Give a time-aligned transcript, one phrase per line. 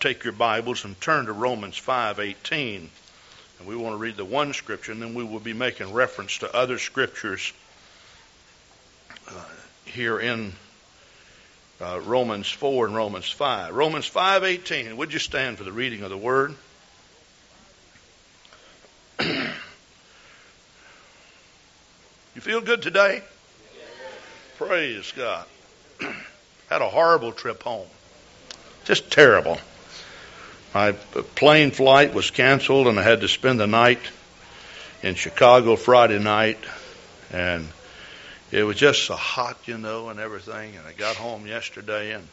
[0.00, 2.88] take your Bibles and turn to Romans 5:18.
[3.58, 6.38] And we want to read the one scripture, and then we will be making reference
[6.38, 7.52] to other scriptures
[9.28, 9.44] uh,
[9.84, 10.54] here in
[11.82, 13.74] uh, Romans 4 and Romans 5.
[13.74, 14.96] Romans 5:18.
[14.96, 16.54] Would you stand for the reading of the word?
[19.20, 19.52] you
[22.40, 23.22] feel good today?
[24.56, 25.44] Praise God.
[26.70, 27.88] Had a horrible trip home.
[28.84, 29.58] Just terrible.
[30.74, 34.00] My plane flight was canceled and I had to spend the night
[35.02, 36.58] in Chicago Friday night
[37.32, 37.66] and
[38.52, 40.76] it was just so hot, you know, and everything.
[40.76, 42.26] And I got home yesterday and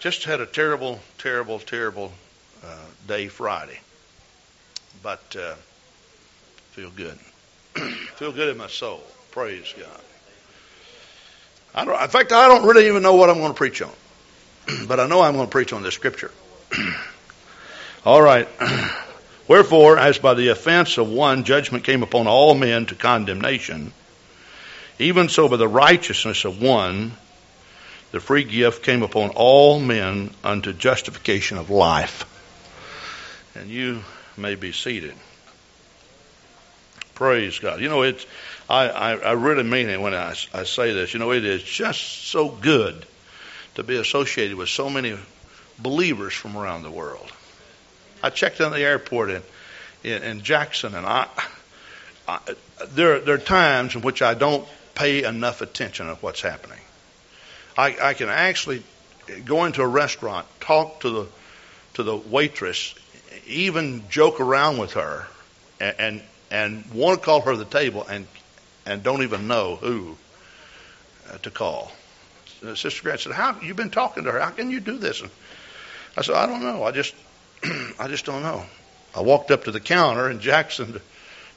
[0.00, 2.12] just had a terrible, terrible, terrible
[2.64, 3.78] uh, day Friday.
[5.02, 5.54] But uh,
[6.72, 7.18] feel good.
[8.16, 9.02] feel good in my soul.
[9.30, 10.00] Praise God.
[11.74, 13.92] I don't, in fact, I don't really even know what I'm going to preach on,
[14.88, 16.32] but I know I'm going to preach on this scripture.
[18.04, 18.48] all right.
[19.48, 23.92] Wherefore, as by the offense of one judgment came upon all men to condemnation,
[24.98, 27.12] even so by the righteousness of one
[28.12, 32.26] the free gift came upon all men unto justification of life.
[33.54, 34.02] And you
[34.36, 35.14] may be seated.
[37.14, 37.80] Praise God.
[37.80, 38.26] You know, it's
[38.68, 41.12] I, I, I really mean it when I, I say this.
[41.12, 43.04] You know, it is just so good
[43.74, 45.16] to be associated with so many
[45.78, 47.30] believers from around the world.
[48.22, 49.42] I checked in the airport in,
[50.04, 51.28] in, in Jackson, and I,
[52.28, 52.38] I
[52.88, 56.78] there, there are times in which I don't pay enough attention to what's happening.
[57.76, 58.82] I, I can actually
[59.44, 61.26] go into a restaurant, talk to the
[61.94, 62.94] to the waitress,
[63.46, 65.26] even joke around with her,
[65.80, 68.26] and and, and want to call her to the table and
[68.86, 70.16] and don't even know who
[71.30, 71.92] uh, to call.
[72.64, 74.40] Uh, Sister Grant said, "How you've been talking to her?
[74.40, 75.30] How can you do this?" And
[76.16, 76.84] I said, "I don't know.
[76.84, 77.14] I just,
[77.98, 78.64] I just don't know."
[79.14, 81.00] I walked up to the counter in Jackson,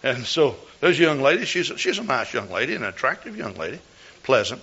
[0.02, 1.46] and so there's a young lady.
[1.46, 3.80] She's a, she's a nice young lady, an attractive young lady,
[4.24, 4.62] pleasant.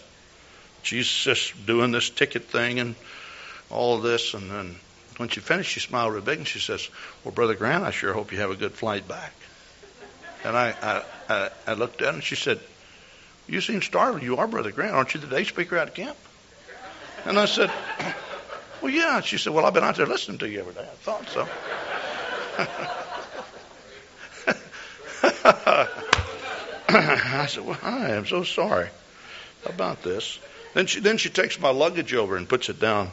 [0.83, 2.95] She's just doing this ticket thing and
[3.69, 4.77] all of this, and then
[5.19, 6.89] when she finished, she smiled real big and she says,
[7.23, 9.33] "Well, Brother Grant, I sure hope you have a good flight back."
[10.45, 12.61] And I, I, I, I looked at her and she said,
[13.47, 14.23] You seem startled.
[14.23, 14.95] You are Brother Grant.
[14.95, 16.17] Aren't you the day speaker out of camp?
[17.27, 17.71] And I said,
[18.83, 19.21] Well, yeah.
[19.21, 20.81] She said, Well, I've been out there listening to you every day.
[20.81, 21.43] I thought so.
[26.93, 28.89] I said, Well, I am so sorry
[29.67, 30.39] about this.
[30.75, 33.11] Then she, then she takes my luggage over and puts it down.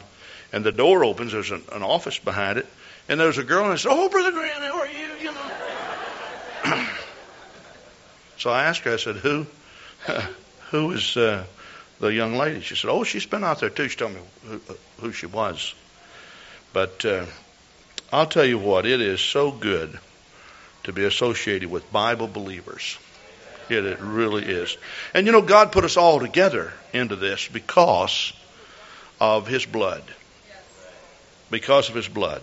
[0.52, 1.32] And the door opens.
[1.32, 2.66] There's an, an office behind it.
[3.08, 5.08] And there's a girl and I said, Oh, Brother Grant, how are you?
[5.20, 6.88] You know.
[8.38, 9.46] So I asked her, I said, who,
[10.70, 11.44] who is uh,
[12.00, 12.60] the young lady?
[12.60, 13.88] She said, oh, she's been out there too.
[13.88, 14.60] She told me who,
[15.00, 15.74] who she was.
[16.72, 17.26] But uh,
[18.12, 19.98] I'll tell you what, it is so good
[20.84, 22.98] to be associated with Bible believers.
[23.68, 24.76] It, it really is.
[25.12, 28.32] And you know, God put us all together into this because
[29.20, 30.02] of His blood.
[31.50, 32.42] Because of His blood.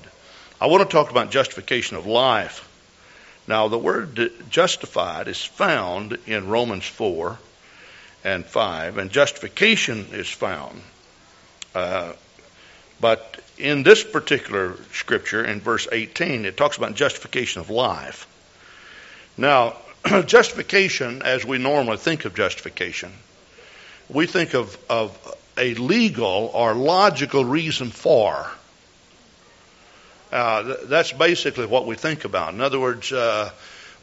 [0.59, 2.69] I want to talk about justification of life.
[3.47, 7.37] Now, the word justified is found in Romans 4
[8.25, 10.81] and 5, and justification is found.
[11.73, 12.11] Uh,
[12.99, 18.27] but in this particular scripture, in verse 18, it talks about justification of life.
[19.37, 19.77] Now,
[20.25, 23.13] justification, as we normally think of justification,
[24.09, 25.17] we think of, of
[25.57, 28.51] a legal or logical reason for
[30.35, 32.53] uh, th- that's basically what we think about.
[32.53, 33.51] In other words, uh,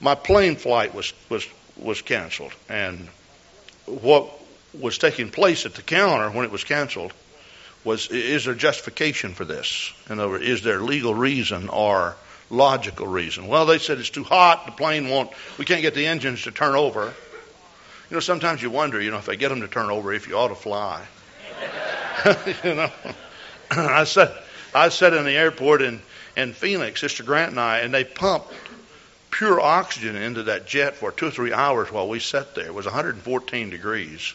[0.00, 1.47] my plane flight was was
[1.77, 3.09] was canceled, and
[3.87, 4.31] what
[4.78, 7.12] was taking place at the counter when it was canceled
[7.84, 9.93] was is there justification for this?
[10.09, 12.16] In other words, is there legal reason or
[12.48, 13.48] logical reason?
[13.48, 14.66] Well, they said it's too hot.
[14.66, 15.31] The plane won't.
[15.59, 17.12] We can't get the engines to turn over.
[18.10, 20.28] You know, sometimes you wonder, you know, if they get them to turn over, if
[20.28, 21.04] you ought to fly.
[22.64, 22.91] you know,
[23.70, 24.32] I said
[24.75, 26.00] I sat in the airport in,
[26.37, 28.52] in Phoenix, Sister Grant and I, and they pumped
[29.43, 32.67] pure oxygen into that jet for two or three hours while we sat there.
[32.67, 34.35] It was 114 degrees.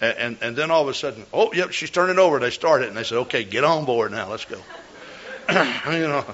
[0.00, 2.38] And, and, and then all of a sudden, oh, yep, she's turning over.
[2.38, 4.30] They started, and they said, okay, get on board now.
[4.30, 4.56] Let's go.
[5.50, 6.24] you know,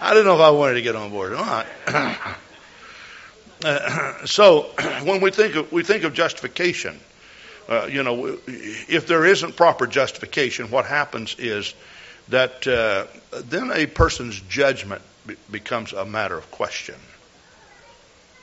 [0.00, 1.66] I didn't know if I wanted to get on board or not.
[4.24, 4.62] so
[5.04, 6.98] when we think of, we think of justification,
[7.68, 11.72] uh, you know, if there isn't proper justification, what happens is
[12.30, 13.06] that uh,
[13.44, 15.02] then a person's judgment
[15.52, 16.96] becomes a matter of question.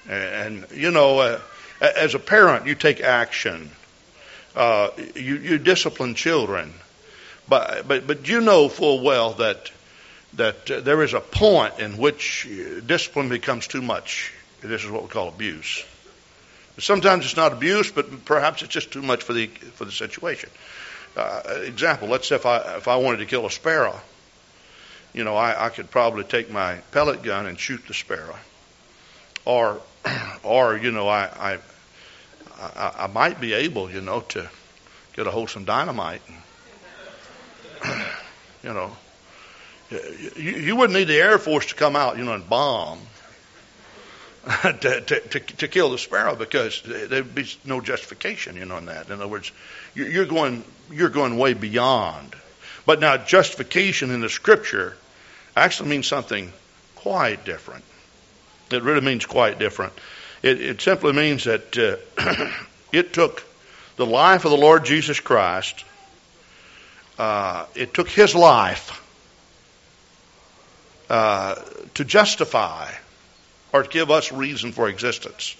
[0.09, 1.39] And, you know, uh,
[1.79, 3.69] as a parent, you take action.
[4.55, 6.73] Uh, you, you discipline children,
[7.47, 9.71] but but but you know full well that
[10.33, 14.33] that uh, there is a point in which uh, discipline becomes too much.
[14.61, 15.85] This is what we call abuse.
[16.79, 20.49] Sometimes it's not abuse, but perhaps it's just too much for the for the situation.
[21.15, 23.99] Uh, example: Let's say if I if I wanted to kill a sparrow,
[25.13, 28.37] you know, I, I could probably take my pellet gun and shoot the sparrow,
[29.45, 29.79] or
[30.43, 31.59] or you know, I I
[32.59, 34.49] I, I might be able, you know, to
[35.13, 36.21] get a hold of some dynamite.
[37.83, 38.01] And,
[38.63, 38.95] you know,
[39.91, 42.99] you, you wouldn't need the Air Force to come out, you know, and bomb
[44.61, 48.85] to, to, to, to kill the sparrow because there'd be no justification, you know, in
[48.85, 49.07] that.
[49.07, 49.51] In other words,
[49.95, 52.35] you're going you're going way beyond.
[52.85, 54.95] But now justification in the Scripture
[55.55, 56.51] actually means something
[56.95, 57.83] quite different.
[58.71, 59.93] It really means quite different.
[60.41, 61.77] It, it simply means that
[62.17, 62.51] uh,
[62.91, 63.43] it took
[63.97, 65.83] the life of the Lord Jesus Christ.
[67.17, 69.03] Uh, it took His life
[71.09, 71.55] uh,
[71.95, 72.91] to justify
[73.73, 75.55] or to give us reason for existence.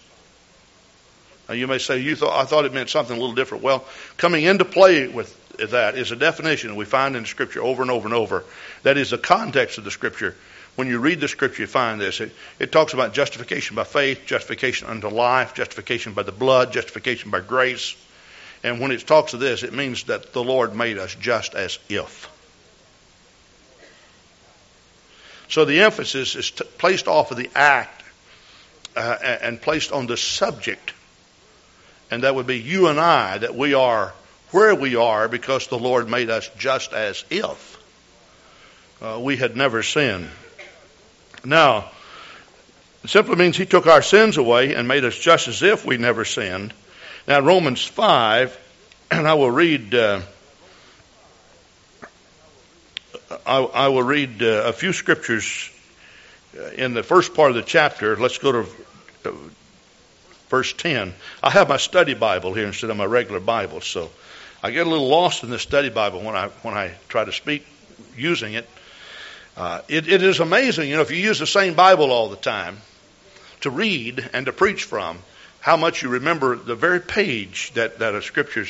[1.47, 3.63] Now you may say, you thought, I thought it meant something a little different.
[3.63, 3.83] Well,
[4.17, 8.07] coming into play with that is a definition we find in Scripture over and over
[8.07, 8.45] and over.
[8.83, 10.35] That is the context of the Scripture.
[10.79, 12.21] When you read the Scripture, you find this.
[12.21, 17.31] It, it talks about justification by faith, justification unto life, justification by the blood, justification
[17.31, 17.97] by grace.
[18.63, 21.79] And when it talks of this, it means that the Lord made us just as
[21.89, 22.29] if.
[25.49, 28.01] So the emphasis is t- placed off of the act
[28.95, 30.93] uh, and placed on the subject.
[32.09, 34.13] And that would be you and I, that we are
[34.51, 37.77] where we are because the Lord made us just as if
[39.01, 40.29] uh, we had never sinned.
[41.45, 41.89] Now,
[43.03, 45.97] it simply means He took our sins away and made us just as if we
[45.97, 46.74] never sinned.
[47.27, 48.57] Now, Romans 5,
[49.12, 49.94] and I will read.
[49.94, 50.21] Uh,
[53.45, 55.69] I, I will read uh, a few scriptures
[56.57, 58.18] uh, in the first part of the chapter.
[58.18, 58.69] Let's go to
[59.25, 59.31] uh,
[60.50, 61.13] verse 10.
[61.44, 64.09] I have my study Bible here instead of my regular Bible, so
[64.63, 67.31] I get a little lost in the study Bible when I when I try to
[67.31, 67.65] speak
[68.18, 68.68] using it.
[69.57, 72.37] Uh, it, it is amazing, you know, if you use the same Bible all the
[72.37, 72.77] time
[73.61, 75.19] to read and to preach from,
[75.59, 78.65] how much you remember the very page that, that a scripture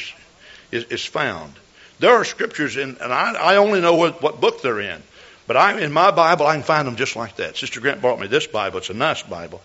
[0.71, 1.53] is, is found.
[1.99, 5.03] There are scriptures in, and I, I only know what, what book they're in.
[5.47, 7.57] But I, in my Bible, I can find them just like that.
[7.57, 8.77] Sister Grant brought me this Bible.
[8.77, 9.61] It's a nice Bible.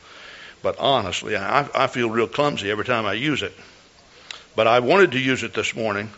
[0.63, 3.53] But honestly, I, I feel real clumsy every time I use it.
[4.57, 6.11] But I wanted to use it this morning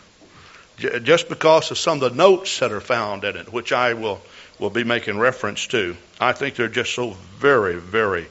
[0.77, 4.21] just because of some of the notes that are found in it, which I will,
[4.59, 5.95] will be making reference to.
[6.19, 8.27] I think they're just so very, very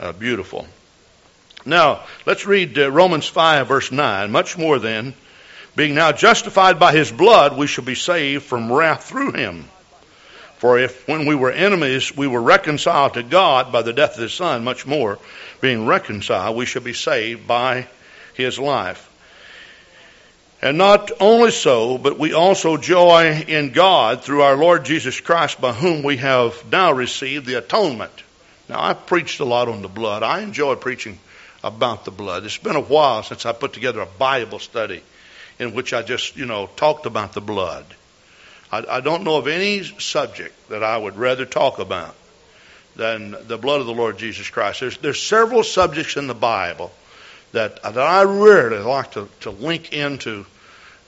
[0.00, 0.66] uh, beautiful.
[1.66, 4.30] Now, let's read uh, Romans 5, verse 9.
[4.30, 5.14] Much more then
[5.76, 9.64] being now justified by his blood, we shall be saved from wrath through him.
[10.56, 14.22] For if when we were enemies, we were reconciled to God by the death of
[14.22, 15.20] his son, much more,
[15.60, 17.86] being reconciled, we shall be saved by
[18.34, 19.07] his life.
[20.60, 25.60] And not only so, but we also joy in God through our Lord Jesus Christ,
[25.60, 28.12] by whom we have now received the atonement.
[28.68, 30.22] Now, I've preached a lot on the blood.
[30.22, 31.18] I enjoy preaching
[31.62, 32.44] about the blood.
[32.44, 35.02] It's been a while since I put together a Bible study
[35.60, 37.84] in which I just, you know, talked about the blood.
[38.70, 42.14] I, I don't know of any subject that I would rather talk about
[42.96, 44.80] than the blood of the Lord Jesus Christ.
[44.80, 46.92] There's, there's several subjects in the Bible
[47.52, 50.46] that, that I really like to, to link into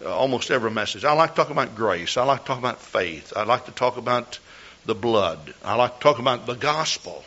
[0.05, 1.05] uh, almost every message.
[1.05, 2.17] I like to talk about grace.
[2.17, 3.33] I like to talk about faith.
[3.37, 4.39] I like to talk about
[4.87, 5.55] the blood.
[5.65, 7.23] I like to talk about the gospel.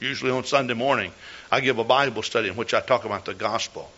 [0.00, 1.12] Usually on Sunday morning,
[1.50, 3.90] I give a Bible study in which I talk about the gospel.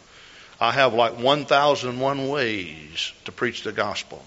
[0.60, 4.22] I have like 1,001 ways to preach the gospel.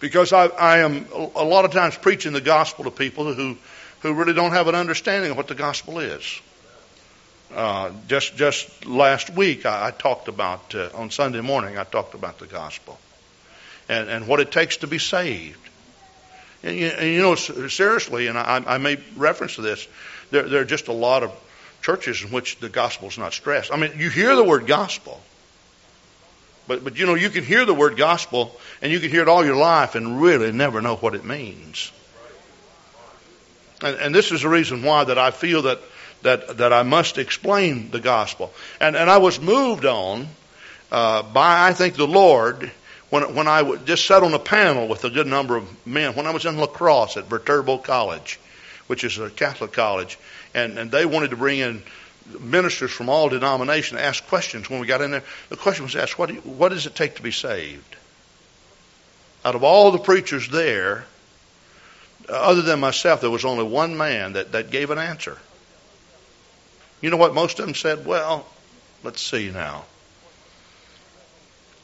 [0.00, 3.56] Because I, I am a lot of times preaching the gospel to people who,
[4.00, 6.40] who really don't have an understanding of what the gospel is.
[7.54, 11.78] Uh, just just last week, I, I talked about uh, on Sunday morning.
[11.78, 12.98] I talked about the gospel
[13.88, 15.58] and and what it takes to be saved.
[16.62, 19.86] And, and you know, seriously, and I, I made reference to this.
[20.30, 21.32] There, there are just a lot of
[21.82, 23.72] churches in which the gospel is not stressed.
[23.72, 25.20] I mean, you hear the word gospel,
[26.68, 29.28] but, but you know, you can hear the word gospel and you can hear it
[29.28, 31.90] all your life and really never know what it means.
[33.82, 35.80] And, and this is the reason why that I feel that,
[36.22, 38.52] that, that I must explain the gospel.
[38.80, 40.28] And, and I was moved on
[40.92, 42.70] uh, by, I think, the Lord
[43.10, 46.26] when, when I just sat on a panel with a good number of men when
[46.26, 48.38] I was in La Crosse at Viterbo College,
[48.86, 50.18] which is a Catholic college
[50.54, 51.82] and, and they wanted to bring in
[52.38, 55.24] ministers from all denominations ask questions when we got in there.
[55.48, 57.96] The question was asked, what, you, what does it take to be saved?
[59.44, 61.06] Out of all the preachers there,
[62.28, 65.38] other than myself, there was only one man that, that gave an answer.
[67.00, 68.04] You know what most of them said?
[68.04, 68.46] Well,
[69.02, 69.84] let's see now.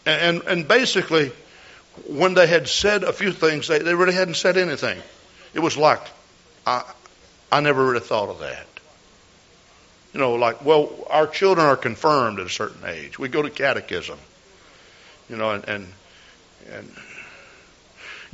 [0.04, 1.32] And, and, basically,
[2.06, 4.98] when they had said a few things, they, they really hadn't said anything.
[5.52, 6.00] It was like,
[6.64, 6.84] I,
[7.50, 8.66] I never really thought of that.
[10.12, 13.18] You know, like, well, our children are confirmed at a certain age.
[13.18, 14.18] We go to catechism.
[15.28, 15.92] You know, and, and,
[16.70, 16.92] and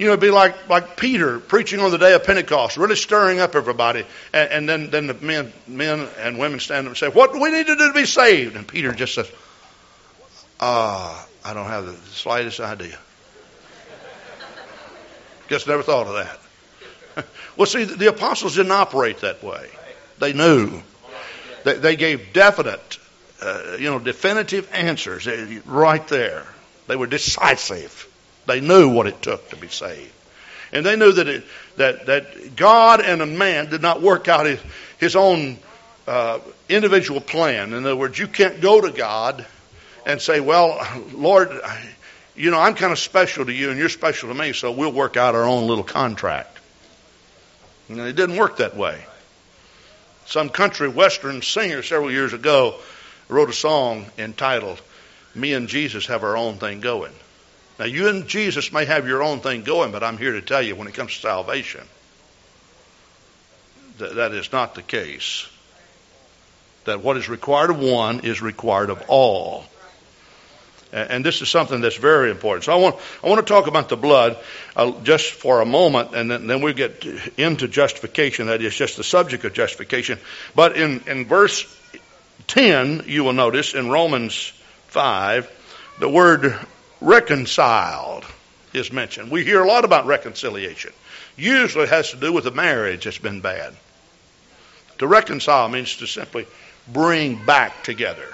[0.03, 3.39] you know, it'd be like, like Peter preaching on the day of Pentecost, really stirring
[3.39, 4.05] up everybody.
[4.33, 7.41] And, and then, then the men, men and women stand up and say, What do
[7.41, 8.57] we need to do to be saved?
[8.57, 9.31] And Peter just says,
[10.59, 12.99] Ah, uh, I don't have the slightest idea.
[15.49, 16.15] Just never thought of
[17.15, 17.27] that.
[17.57, 19.69] well, see, the apostles didn't operate that way.
[20.19, 20.83] They knew.
[21.63, 22.99] They, they gave definite,
[23.41, 25.29] uh, you know, definitive answers
[25.65, 26.45] right there.
[26.89, 28.09] They were decisive.
[28.47, 30.13] They knew what it took to be saved.
[30.73, 31.45] And they knew that, it,
[31.77, 34.61] that, that God and a man did not work out his,
[34.99, 35.59] his own
[36.07, 37.73] uh, individual plan.
[37.73, 39.45] In other words, you can't go to God
[40.07, 40.81] and say, well,
[41.13, 41.51] Lord,
[42.35, 44.93] you know, I'm kind of special to you and you're special to me, so we'll
[44.93, 46.59] work out our own little contract.
[47.89, 49.05] And it didn't work that way.
[50.27, 52.77] Some country western singer several years ago
[53.29, 54.81] wrote a song entitled,
[55.35, 57.13] Me and Jesus Have Our Own Thing Going.
[57.79, 60.63] Now, you and Jesus may have your own thing going, but I'm here to tell
[60.63, 61.87] you when it comes to salvation,
[63.99, 65.49] that, that is not the case.
[66.85, 69.65] That what is required of one is required of all.
[70.93, 72.65] And this is something that's very important.
[72.65, 74.37] So I want, I want to talk about the blood
[74.77, 77.07] uh, just for a moment, and then, then we get
[77.39, 78.49] into justification.
[78.49, 80.19] That is just the subject of justification.
[80.55, 81.65] But in, in verse
[82.49, 84.53] 10, you will notice in Romans
[84.89, 85.51] 5,
[85.99, 86.59] the word
[87.03, 88.25] reconciled
[88.73, 89.31] is mentioned.
[89.31, 90.93] We hear a lot about reconciliation.
[91.37, 93.75] Usually it has to do with a marriage that's been bad.
[94.99, 96.47] To reconcile means to simply
[96.89, 98.29] bring back together.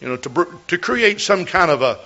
[0.00, 1.98] You know, to, to create some kind of a,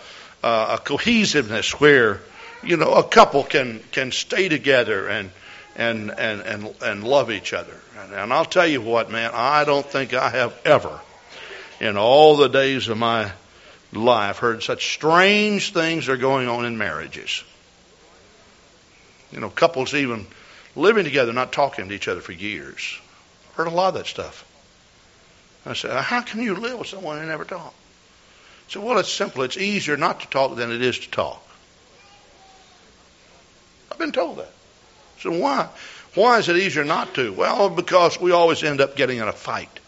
[0.43, 2.21] uh, a cohesiveness where,
[2.63, 5.31] you know, a couple can, can stay together and,
[5.77, 7.75] and, and, and, and love each other.
[7.99, 11.01] And, and I'll tell you what, man, I don't think I have ever,
[11.81, 13.33] in all the days of my
[13.93, 17.43] life heard such strange things are going on in marriages.
[19.33, 20.27] You know, couples even
[20.77, 22.99] living together, not talking to each other for years.
[23.55, 24.47] Heard a lot of that stuff.
[25.67, 27.75] I said, how can you live with someone who never talk?
[28.69, 29.43] I said, well, it's simple.
[29.43, 31.45] It's easier not to talk than it is to talk.
[33.91, 34.53] I've been told that.
[35.19, 35.69] I said, why?
[36.15, 37.33] Why is it easier not to?
[37.33, 39.80] Well, because we always end up getting in a fight.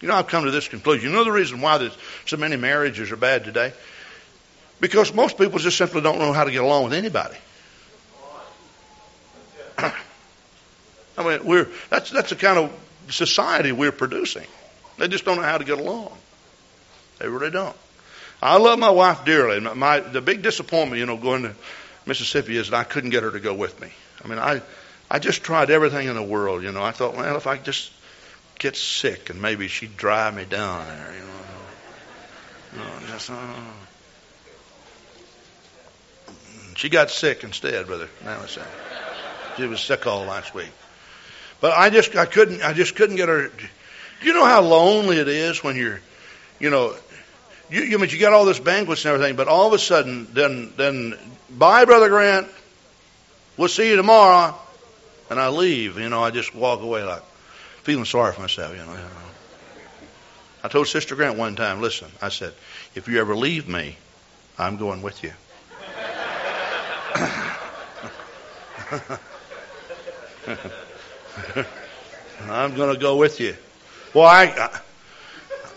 [0.00, 1.10] You know, I've come to this conclusion.
[1.10, 3.72] You know the reason why there's so many marriages are bad today?
[4.80, 7.36] Because most people just simply don't know how to get along with anybody.
[9.78, 9.92] I
[11.18, 12.72] mean, we're that's that's the kind of
[13.10, 14.46] society we're producing.
[14.96, 16.16] They just don't know how to get along.
[17.18, 17.76] They really don't.
[18.42, 19.60] I love my wife dearly.
[19.60, 21.54] My the big disappointment, you know, going to
[22.06, 23.92] Mississippi is that I couldn't get her to go with me.
[24.24, 24.62] I mean, I
[25.10, 26.62] I just tried everything in the world.
[26.62, 27.92] You know, I thought, well, if I just
[28.60, 32.84] get sick and maybe she'd drive me down there, you know.
[32.84, 33.34] No, just, uh,
[36.76, 38.08] she got sick instead, brother.
[38.24, 38.56] Now it's
[39.56, 40.70] she was sick all last week.
[41.60, 43.48] But I just I couldn't I just couldn't get her.
[43.48, 46.00] Do you know how lonely it is when you're,
[46.60, 46.94] you know,
[47.70, 50.28] you you, mean, you got all this banquets and everything, but all of a sudden
[50.32, 51.18] then then
[51.50, 52.46] bye, brother Grant.
[53.56, 54.56] We'll see you tomorrow,
[55.28, 55.98] and I leave.
[55.98, 57.22] You know, I just walk away like
[57.90, 58.96] feeling sorry for myself, you know.
[60.62, 62.52] I told Sister Grant one time, listen, I said,
[62.94, 63.96] if you ever leave me,
[64.56, 65.32] I'm going with you.
[72.48, 73.56] I'm going to go with you.
[74.14, 74.80] Well, I,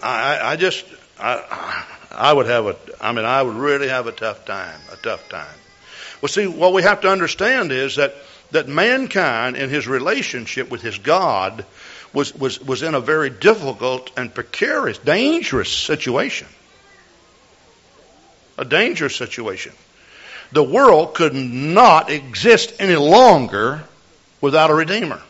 [0.04, 0.86] I, I just,
[1.20, 4.98] I, I would have a, I mean, I would really have a tough time, a
[4.98, 5.58] tough time.
[6.22, 8.14] Well, see, what we have to understand is that,
[8.52, 11.66] that mankind in his relationship with his God
[12.14, 16.48] was, was, was in a very difficult and precarious, dangerous situation.
[18.58, 19.74] A dangerous situation.
[20.52, 23.84] The world could not exist any longer
[24.40, 25.22] without a Redeemer.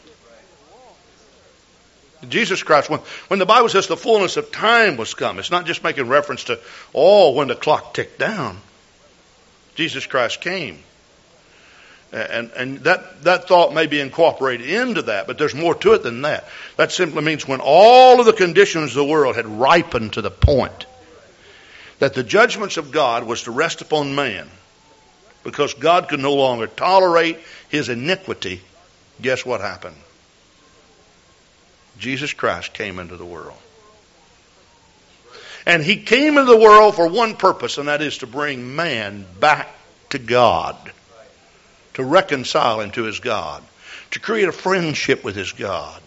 [2.28, 5.66] Jesus Christ, when, when the Bible says the fullness of time was come, it's not
[5.66, 6.60] just making reference to,
[6.94, 8.60] oh, when the clock ticked down.
[9.76, 10.80] Jesus Christ came.
[12.14, 16.04] And, and that, that thought may be incorporated into that, but there's more to it
[16.04, 16.48] than that.
[16.78, 20.30] That simply means when all of the conditions of the world had ripened to the
[20.30, 20.86] point
[21.98, 24.48] that the judgments of God was to rest upon man,
[25.44, 27.40] because God could no longer tolerate
[27.70, 28.62] his iniquity,
[29.20, 29.96] guess what happened?
[31.98, 33.58] Jesus Christ came into the world.
[35.66, 39.26] And he came into the world for one purpose, and that is to bring man
[39.40, 39.70] back
[40.10, 40.76] to God,
[41.96, 43.64] to reconcile him to his God,
[44.12, 46.02] to create a friendship with his God,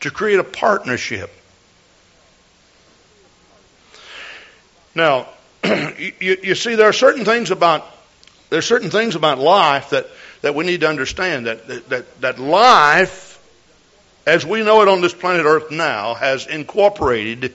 [0.00, 1.30] to create a partnership.
[4.94, 5.28] Now,
[5.64, 6.12] you,
[6.42, 7.86] you, see, there are certain things about
[8.50, 10.08] there are certain things about life that,
[10.42, 13.42] that we need to understand that, that that life,
[14.26, 17.54] as we know it on this planet Earth now, has incorporated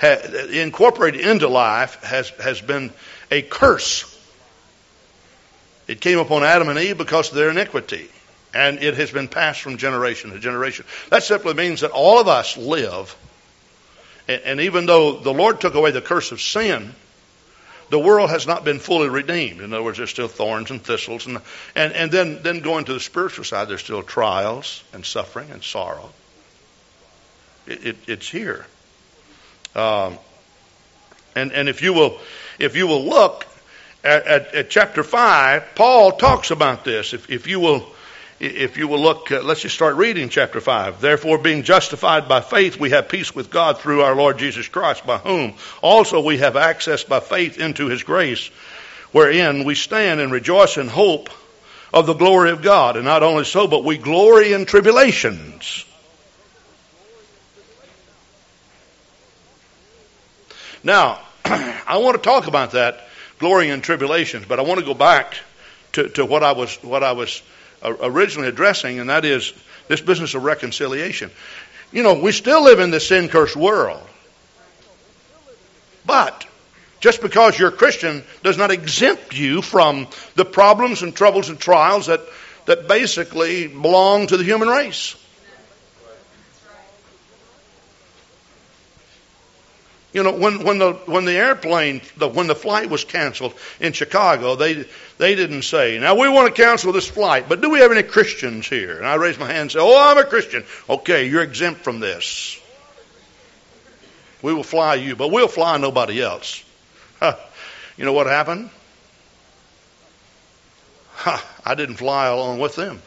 [0.00, 0.16] ha,
[0.50, 2.92] incorporated into life has has been
[3.30, 4.15] a curse.
[5.86, 8.08] It came upon Adam and Eve because of their iniquity,
[8.52, 10.84] and it has been passed from generation to generation.
[11.10, 13.14] That simply means that all of us live,
[14.28, 16.92] and, even though the Lord took away the curse of sin,
[17.90, 19.60] the world has not been fully redeemed.
[19.60, 21.40] In other words, there's still thorns and thistles, and
[21.76, 25.62] and, and then then going to the spiritual side, there's still trials and suffering and
[25.62, 26.10] sorrow.
[27.68, 28.66] It, it, it's here,
[29.76, 30.18] um,
[31.36, 32.18] and and if you will
[32.58, 33.46] if you will look
[34.06, 37.12] at, at, at, chapter five, Paul talks about this.
[37.12, 37.86] If if you will
[38.38, 41.00] if you will look, uh, let's just start reading chapter 5.
[41.00, 45.06] Therefore, being justified by faith, we have peace with God through our Lord Jesus Christ,
[45.06, 48.48] by whom also we have access by faith into his grace,
[49.12, 51.30] wherein we stand and rejoice in hope
[51.94, 52.96] of the glory of God.
[52.96, 55.86] And not only so, but we glory in tribulations.
[60.84, 64.94] Now, I want to talk about that, glory in tribulations, but I want to go
[64.94, 65.36] back
[65.92, 67.42] to, to what I was, what I was
[67.82, 69.52] uh, originally addressing, and that is
[69.88, 71.30] this business of reconciliation.
[71.92, 74.02] You know, we still live in this sin cursed world.
[76.04, 76.46] But
[77.00, 81.58] just because you're a Christian does not exempt you from the problems and troubles and
[81.58, 82.20] trials that,
[82.66, 85.16] that basically belong to the human race.
[90.16, 93.92] You know, when, when the when the airplane the, when the flight was canceled in
[93.92, 94.86] Chicago, they
[95.18, 98.02] they didn't say, "Now we want to cancel this flight, but do we have any
[98.02, 101.42] Christians here?" And I raised my hand and said, "Oh, I'm a Christian." Okay, you're
[101.42, 102.58] exempt from this.
[104.40, 106.64] We will fly you, but we'll fly nobody else.
[107.20, 107.36] Huh.
[107.98, 108.70] You know what happened?
[111.12, 111.40] Huh.
[111.62, 113.02] I didn't fly along with them.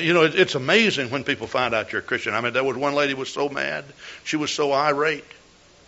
[0.00, 2.34] You know, it's amazing when people find out you're a Christian.
[2.34, 3.84] I mean, there was one lady was so mad.
[4.24, 5.24] She was so irate.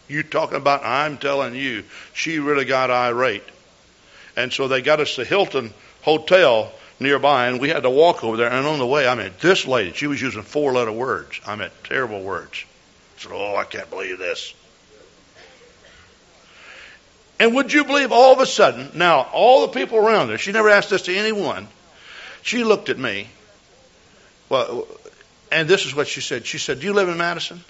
[0.09, 3.45] You talking about, I'm telling you, she really got irate.
[4.37, 8.37] And so they got us to Hilton Hotel nearby, and we had to walk over
[8.37, 8.51] there.
[8.51, 11.41] And on the way, I mean, this lady, she was using four letter words.
[11.47, 12.65] I mean, terrible words.
[13.17, 14.55] I said, Oh, I can't believe this.
[17.41, 20.53] And would you believe all of a sudden, now, all the people around her, she
[20.53, 21.67] never asked this to anyone,
[22.43, 23.29] she looked at me
[24.49, 24.87] well,
[25.51, 26.47] and this is what she said.
[26.47, 27.63] She said, Do you live in Madison?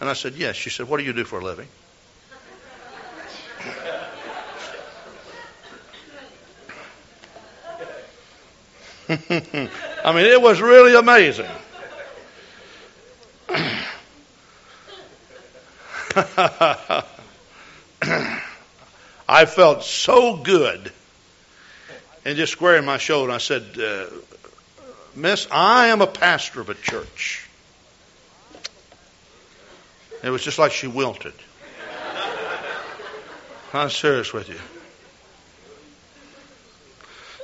[0.00, 0.56] And I said, Yes.
[0.56, 1.68] She said, What do you do for a living?
[9.08, 11.48] I mean, it was really amazing.
[19.28, 20.92] I felt so good
[22.24, 23.32] and just squaring my shoulder.
[23.32, 24.06] I said, uh,
[25.14, 27.48] Miss, I am a pastor of a church.
[30.22, 31.34] It was just like she wilted.
[33.72, 34.58] I'm serious with you.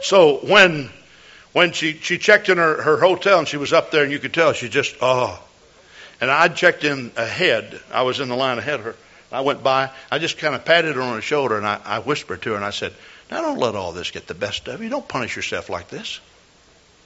[0.02, 0.90] So when
[1.52, 4.18] when she, she checked in her, her hotel and she was up there and you
[4.18, 5.40] could tell she just oh
[6.20, 7.80] and I'd checked in ahead.
[7.92, 8.96] I was in the line ahead of her.
[9.30, 9.90] I went by.
[10.10, 12.56] I just kind of patted her on the shoulder and I, I whispered to her
[12.56, 12.92] and I said,
[13.30, 14.88] Now don't let all this get the best of you.
[14.88, 16.20] Don't punish yourself like this.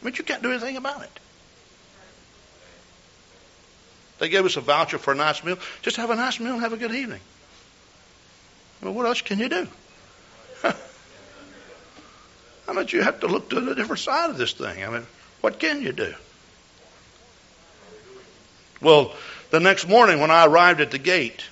[0.03, 1.21] But you can't do anything about it.
[4.19, 5.59] They gave us a voucher for a nice meal.
[5.83, 7.21] Just have a nice meal and have a good evening.
[8.83, 9.69] Well, what else can you do?
[12.69, 14.85] I mean, you have to look to the different side of this thing.
[14.85, 15.07] I mean,
[15.41, 16.15] what can you do?
[18.81, 19.13] Well,
[19.51, 21.45] the next morning when I arrived at the gate,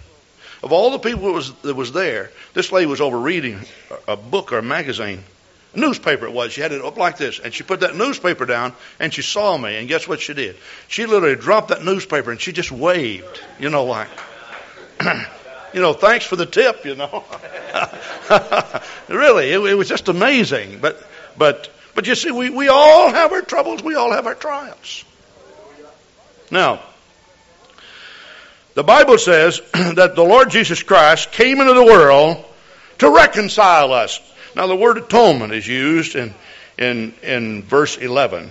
[0.63, 3.61] of all the people that was, that was there, this lady was over reading
[4.07, 5.25] a book or a magazine
[5.77, 6.53] newspaper it was.
[6.53, 7.39] She had it up like this.
[7.39, 9.77] And she put that newspaper down and she saw me.
[9.77, 10.57] And guess what she did?
[10.89, 14.09] She literally dropped that newspaper and she just waved, you know, like,
[15.75, 17.25] you know, thanks for the tip, you know.
[19.09, 20.79] really, it, it, was just amazing.
[20.81, 21.05] But,
[21.37, 23.83] but, but you see, we, we all have our troubles.
[23.83, 25.05] We all have our trials.
[26.51, 26.81] Now,
[28.75, 32.45] the Bible says that the Lord Jesus Christ came into the world
[32.99, 34.21] to reconcile us
[34.57, 36.35] Now, the word atonement is used in,
[36.79, 38.51] in, in verse 11.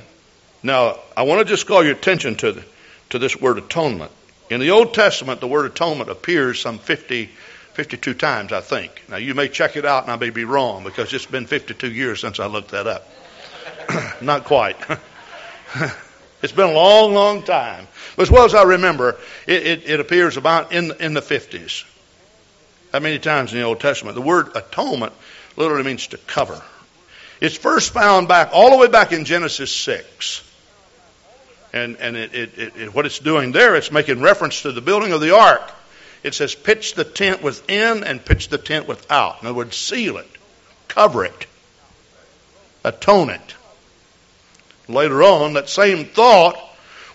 [0.62, 2.63] Now, I want to just call your attention to, the,
[3.10, 4.12] to this word atonement.
[4.52, 7.26] In the Old Testament, the word atonement appears some 50,
[7.74, 9.02] 52 times, I think.
[9.10, 11.91] Now, you may check it out and I may be wrong because it's been 52
[11.91, 13.10] years since I looked that up.
[14.22, 14.78] Not quite.
[16.44, 17.88] it's been a long, long time.
[18.15, 21.84] But as well as I remember, it, it, it appears about in, in the 50s.
[22.91, 24.13] That many times in the Old Testament.
[24.13, 25.12] The word atonement
[25.56, 26.62] literally means to cover.
[27.41, 30.41] It's first found back, all the way back in Genesis 6.
[31.74, 35.12] And, and it, it, it, what it's doing there, it's making reference to the building
[35.12, 35.62] of the ark.
[36.24, 39.41] It says, pitch the tent within and pitch the tent without.
[39.41, 40.30] In other words, seal it,
[40.88, 41.48] cover it,
[42.84, 43.56] atone it.
[44.88, 46.58] Later on, that same thought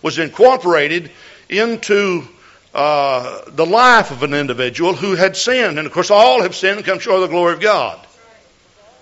[0.03, 1.11] was incorporated
[1.49, 2.27] into
[2.75, 5.79] uh, the life of an individual who had sinned.
[5.79, 7.99] And of course, all have sinned and come short of the glory of God.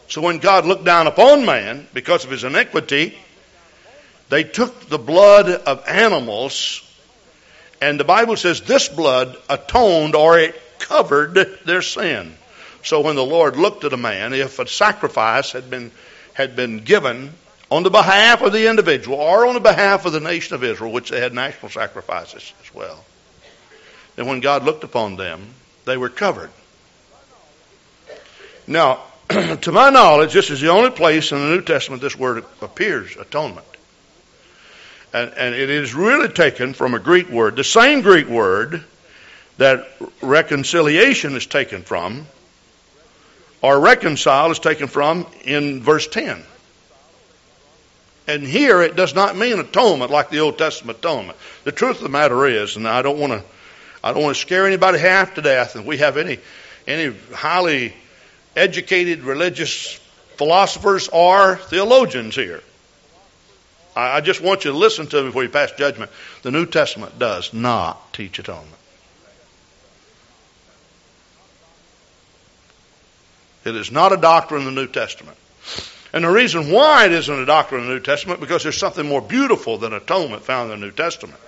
[0.08, 3.16] So when God looked down upon man because of his iniquity,
[4.30, 6.82] they took the blood of animals,
[7.80, 12.34] and the Bible says this blood atoned or it covered their sin.
[12.82, 15.90] So when the Lord looked at a man, if a sacrifice had been
[16.38, 17.32] had been given
[17.68, 20.92] on the behalf of the individual or on the behalf of the nation of Israel,
[20.92, 23.04] which they had national sacrifices as well,
[24.14, 25.44] then when God looked upon them,
[25.84, 26.50] they were covered.
[28.68, 29.02] Now,
[29.60, 33.14] to my knowledge, this is the only place in the New Testament this word appears
[33.16, 33.66] atonement.
[35.12, 38.84] And, and it is really taken from a Greek word, the same Greek word
[39.58, 39.86] that
[40.22, 42.26] reconciliation is taken from,
[43.60, 46.42] or reconcile is taken from in verse 10.
[48.28, 51.36] And here it does not mean atonement like the Old Testament atonement.
[51.64, 53.42] The truth of the matter is, and I don't want to,
[54.02, 56.38] I don't want to scare anybody half to death, and we have any,
[56.86, 57.94] any highly
[58.58, 59.94] educated religious
[60.36, 62.62] philosophers or theologians here.
[63.96, 66.12] I, just want you to listen to me before you pass judgment.
[66.42, 68.74] The New Testament does not teach atonement.
[73.64, 75.36] It is not a doctrine in the New Testament.
[76.12, 79.06] And the reason why it isn't a doctrine in the New Testament because there's something
[79.06, 81.40] more beautiful than atonement found in the New Testament.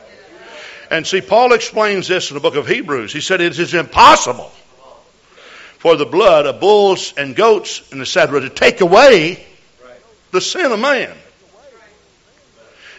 [0.90, 3.12] And see, Paul explains this in the book of Hebrews.
[3.12, 4.50] He said it is impossible
[5.80, 8.42] for the blood of bulls and goats and etc.
[8.42, 9.44] to take away
[10.30, 11.16] the sin of man.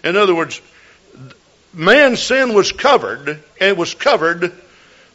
[0.03, 0.59] In other words,
[1.73, 4.51] man's sin was covered, and it was covered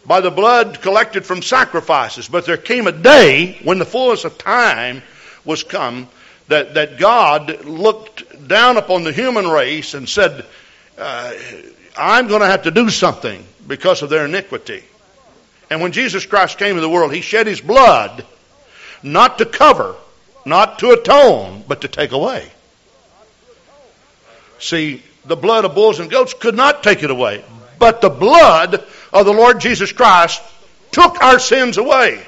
[0.06, 2.28] by the blood collected from sacrifices.
[2.28, 5.02] But there came a day when the fullness of time
[5.44, 6.08] was come
[6.46, 10.46] that, that God looked down upon the human race and said,
[10.96, 11.32] uh,
[11.98, 14.84] I'm going to have to do something because of their iniquity.
[15.70, 18.24] And when Jesus Christ came into the world, He shed His blood
[19.02, 19.94] not to cover,
[20.44, 22.50] not to atone, but to take away.
[24.58, 27.44] See, the blood of bulls and goats could not take it away,
[27.78, 30.42] but the blood of the Lord Jesus Christ
[30.92, 32.24] took our sins away.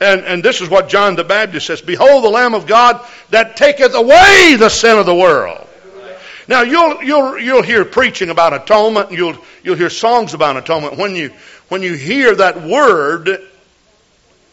[0.00, 3.56] And, and this is what John the Baptist says Behold, the Lamb of God that
[3.56, 5.66] taketh away the sin of the world.
[6.48, 10.96] Now, you'll, you'll, you'll hear preaching about atonement, and you'll, you'll hear songs about atonement.
[10.96, 11.32] When you,
[11.68, 13.28] when you hear that word,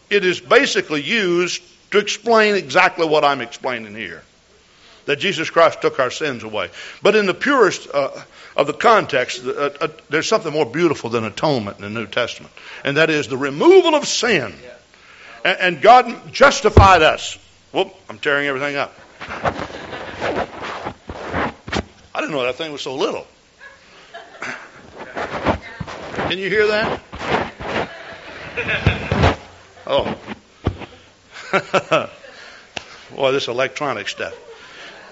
[0.09, 4.23] it is basically used to explain exactly what I'm explaining here.
[5.05, 6.69] That Jesus Christ took our sins away.
[7.01, 8.11] But in the purest uh,
[8.55, 12.53] of the context, uh, uh, there's something more beautiful than atonement in the New Testament,
[12.85, 14.53] and that is the removal of sin.
[15.43, 17.37] And, and God justified us.
[17.73, 18.93] Whoop, I'm tearing everything up.
[22.15, 23.27] I didn't know that thing was so little.
[26.29, 27.01] Can you hear that?
[29.85, 30.17] Oh.
[33.15, 34.33] Boy, this electronic stuff.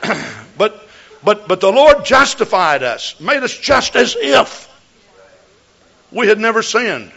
[0.58, 0.88] but
[1.24, 4.68] but but the Lord justified us, made us just as if
[6.12, 7.12] we had never sinned.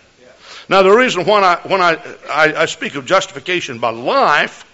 [0.68, 4.64] Now the reason when I when I, I, I speak of justification by life,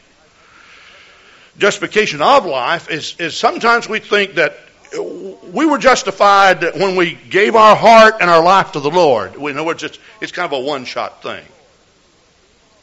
[1.59, 4.59] justification of life is, is sometimes we think that
[4.93, 9.37] we were justified when we gave our heart and our life to the Lord.
[9.37, 11.45] In other words, it's, it's kind of a one shot thing.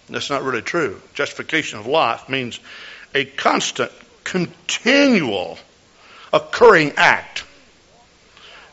[0.09, 1.01] That's not really true.
[1.13, 2.59] Justification of life means
[3.13, 3.91] a constant,
[4.23, 5.57] continual,
[6.31, 7.43] occurring act.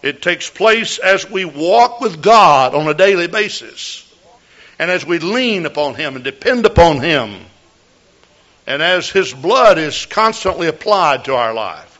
[0.02, 4.00] It takes place as we walk with God on a daily basis,
[4.78, 7.34] and as we lean upon Him and depend upon Him,
[8.66, 11.93] and as His blood is constantly applied to our life.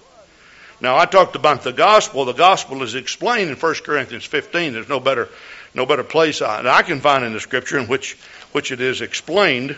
[0.80, 2.24] Now, I talked about the gospel.
[2.24, 4.72] The gospel is explained in 1 Corinthians 15.
[4.72, 5.28] There's no better,
[5.72, 8.14] no better place I, I can find in the scripture in which,
[8.52, 9.76] which it is explained.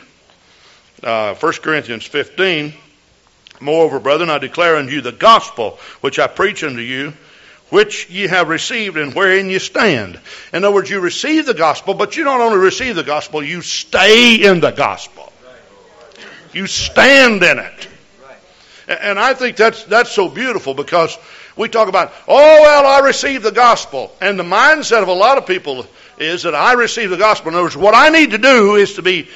[1.03, 2.73] Uh, 1 Corinthians 15.
[3.61, 7.15] Moreover, brethren, I declare unto you the gospel which I preach unto you,
[7.71, 10.21] which ye have received and wherein ye stand.
[10.53, 13.63] In other words, you receive the gospel, but you don't only receive the gospel, you
[13.63, 15.33] stay in the gospel.
[16.53, 17.89] You stand in it.
[18.89, 21.19] And I think that's, that's so beautiful because
[21.57, 24.15] we talk about, oh, well, I received the gospel.
[24.21, 25.87] And the mindset of a lot of people
[26.19, 27.49] is that I received the gospel.
[27.49, 29.29] In other words, what I need to do is to be,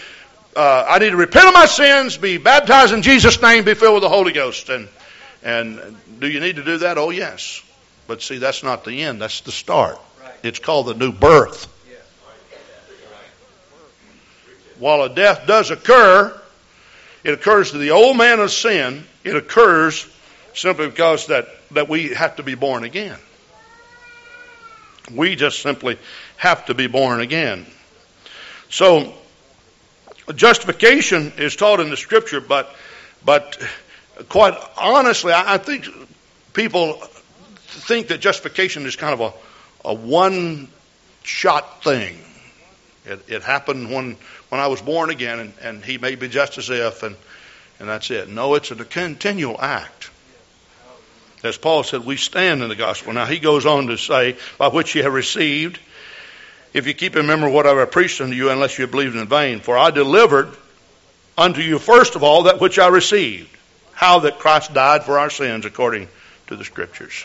[0.55, 3.95] uh, I need to repent of my sins, be baptized in Jesus' name, be filled
[3.95, 4.69] with the Holy Ghost.
[4.69, 4.89] And,
[5.43, 6.97] and do you need to do that?
[6.97, 7.63] Oh, yes.
[8.07, 9.21] But see, that's not the end.
[9.21, 9.99] That's the start.
[10.43, 11.67] It's called the new birth.
[14.79, 16.41] While a death does occur,
[17.23, 19.05] it occurs to the old man of sin.
[19.31, 20.09] It occurs
[20.55, 23.17] simply because that, that we have to be born again.
[25.15, 25.99] We just simply
[26.37, 27.65] have to be born again.
[28.71, 29.15] So,
[30.35, 32.75] justification is taught in the scripture, but,
[33.25, 33.57] but
[34.29, 35.87] quite honestly, I, I think
[36.53, 39.21] people think that justification is kind of
[39.85, 40.67] a, a one
[41.23, 42.19] shot thing.
[43.05, 44.17] It, it, happened when,
[44.49, 47.15] when I was born again, and, and he made me just as if, and,
[47.81, 48.29] and that's it.
[48.29, 50.11] No, it's a continual act.
[51.43, 53.13] As Paul said, we stand in the gospel.
[53.13, 55.81] Now, he goes on to say, by which you have received,
[56.75, 59.27] if you keep in memory what I have preached unto you, unless you believed in
[59.27, 59.61] vain.
[59.61, 60.55] For I delivered
[61.37, 63.57] unto you first of all that which I received,
[63.93, 66.09] how that Christ died for our sins according
[66.49, 67.25] to the Scriptures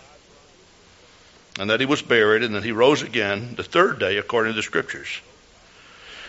[1.59, 4.55] and that he was buried, and that he rose again the third day according to
[4.55, 5.21] the scriptures.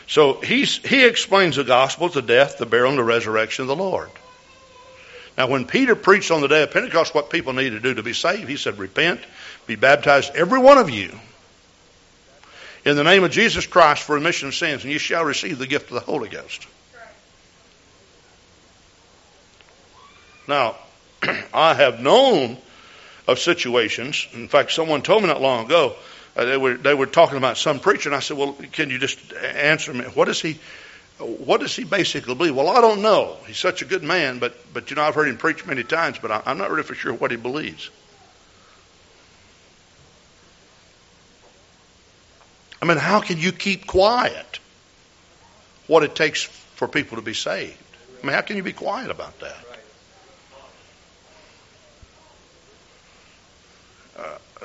[0.06, 3.76] So he's, he explains the gospel, the death, the burial, and the resurrection of the
[3.76, 4.10] Lord.
[5.36, 8.02] Now, when Peter preached on the day of Pentecost what people need to do to
[8.02, 9.20] be saved, he said, Repent,
[9.66, 11.18] be baptized, every one of you,
[12.84, 15.66] in the name of Jesus Christ for remission of sins, and you shall receive the
[15.66, 16.66] gift of the Holy Ghost.
[20.48, 20.76] Now,
[21.52, 22.56] I have known
[23.26, 24.26] of situations.
[24.32, 25.96] In fact, someone told me not long ago,
[26.36, 28.98] uh, they were they were talking about some preacher, and I said, "Well, can you
[28.98, 30.04] just answer me?
[30.04, 30.58] What does he,
[31.18, 33.36] what does he basically believe?" Well, I don't know.
[33.46, 36.18] He's such a good man, but but you know, I've heard him preach many times,
[36.20, 37.88] but I, I'm not really for sure what he believes.
[42.82, 44.60] I mean, how can you keep quiet?
[45.86, 47.76] What it takes for people to be saved?
[48.22, 49.56] I mean, how can you be quiet about that?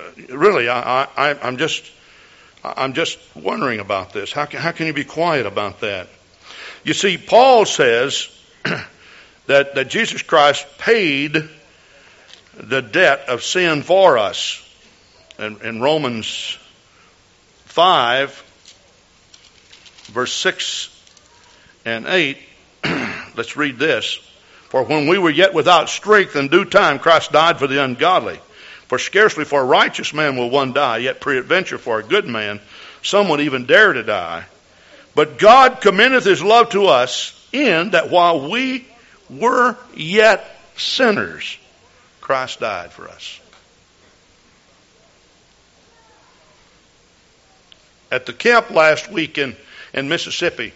[0.01, 1.89] Uh, really, I, I, I'm just,
[2.63, 4.31] I'm just wondering about this.
[4.31, 6.07] How can, how can you be quiet about that?
[6.83, 8.27] You see, Paul says
[9.45, 11.49] that, that Jesus Christ paid
[12.55, 14.67] the debt of sin for us.
[15.39, 16.57] In, in Romans
[17.65, 18.31] 5,
[20.11, 20.89] verse 6
[21.85, 22.37] and 8,
[23.35, 24.19] let's read this.
[24.69, 28.39] For when we were yet without strength in due time, Christ died for the ungodly.
[28.91, 32.59] For scarcely for a righteous man will one die, yet peradventure for a good man
[33.01, 34.43] some would even dare to die.
[35.15, 38.85] But God commendeth his love to us in that while we
[39.29, 41.57] were yet sinners,
[42.19, 43.39] Christ died for us.
[48.11, 49.55] At the camp last week in,
[49.93, 50.73] in Mississippi,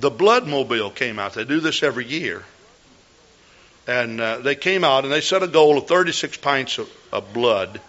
[0.00, 1.34] the blood mobile came out.
[1.34, 2.42] They do this every year
[3.86, 7.32] and uh, they came out and they set a goal of 36 pints of, of,
[7.32, 7.80] blood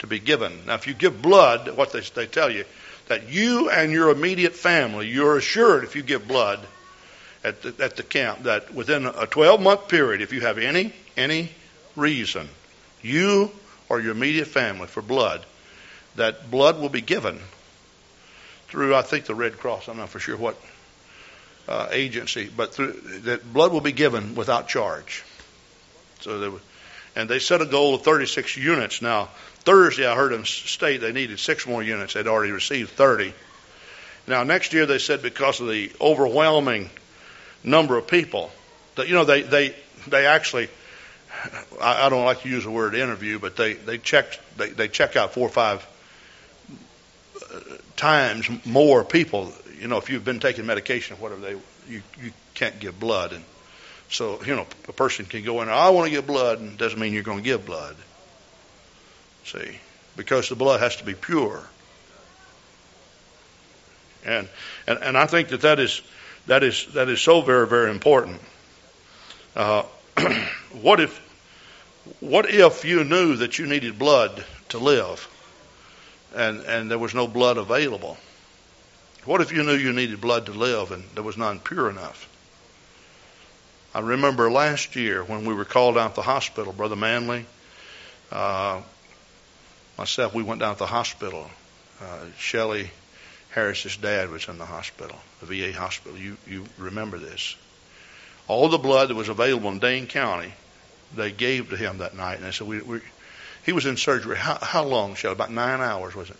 [0.00, 0.66] to be given.
[0.66, 2.64] Now, if you give blood, what they, they tell you,
[3.08, 6.60] that you and your immediate family, you're assured if you give blood
[7.42, 10.92] at the, at the camp that within a 12 month period, if you have any
[11.16, 11.50] any
[11.96, 12.48] reason,
[13.02, 13.50] you
[13.88, 15.44] or your immediate family for blood,
[16.16, 17.38] that blood will be given
[18.68, 19.88] through I think the Red Cross.
[19.88, 20.56] I'm not for sure what
[21.68, 22.92] uh, agency, but through,
[23.24, 25.24] that blood will be given without charge.
[26.20, 26.60] So they were,
[27.16, 29.02] and they set a goal of 36 units.
[29.02, 29.28] Now,
[29.60, 32.14] Thursday I heard them state they needed six more units.
[32.14, 33.34] They'd already received 30.
[34.26, 36.90] Now, next year they said because of the overwhelming
[37.64, 38.50] number of people,
[38.96, 39.74] that you know they they
[40.06, 40.68] they actually.
[41.80, 44.88] I, I don't like to use the word interview, but they they check they, they
[44.88, 45.86] check out four or five
[47.52, 47.60] uh,
[47.96, 49.52] times more people.
[49.78, 51.56] You know, if you've been taking medication or whatever, they
[51.88, 53.44] you you can't give blood, and
[54.10, 56.76] so, you know, a person can go in, and I want to give blood, and
[56.76, 57.94] doesn't mean you're going to give blood.
[59.44, 59.78] See?
[60.16, 61.62] Because the blood has to be pure.
[64.24, 64.48] And,
[64.88, 66.02] and, and I think that that is,
[66.48, 68.40] that is, that is so very, very important.
[69.54, 69.84] Uh,
[70.82, 71.16] what if,
[72.18, 75.28] what if you knew that you needed blood to live
[76.34, 78.18] and, and there was no blood available?
[79.24, 82.29] What if you knew you needed blood to live and there was none pure enough?
[83.92, 87.44] I remember last year when we were called out to the hospital, Brother Manley,
[88.30, 88.80] uh,
[89.98, 91.50] myself, we went down to the hospital.
[92.00, 92.90] Uh, Shelley
[93.50, 96.16] Harris's dad was in the hospital, the VA hospital.
[96.16, 97.56] You you remember this?
[98.46, 100.52] All the blood that was available in Dane County,
[101.14, 103.00] they gave to him that night, and they said we, we
[103.64, 104.36] he was in surgery.
[104.36, 105.32] How, how long, Shelley?
[105.32, 106.36] About nine hours, was it?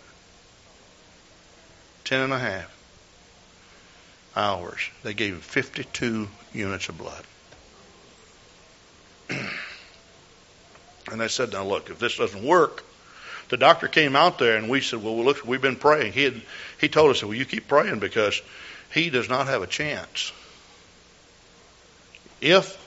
[2.05, 2.73] Ten and a half
[4.35, 4.79] hours.
[5.03, 7.23] They gave him 52 units of blood.
[11.11, 12.83] And they said, now look, if this doesn't work,
[13.49, 16.13] the doctor came out there and we said, well, look, we've been praying.
[16.13, 16.41] He had,
[16.79, 18.41] he told us, well, you keep praying because
[18.93, 20.31] he does not have a chance.
[22.39, 22.79] If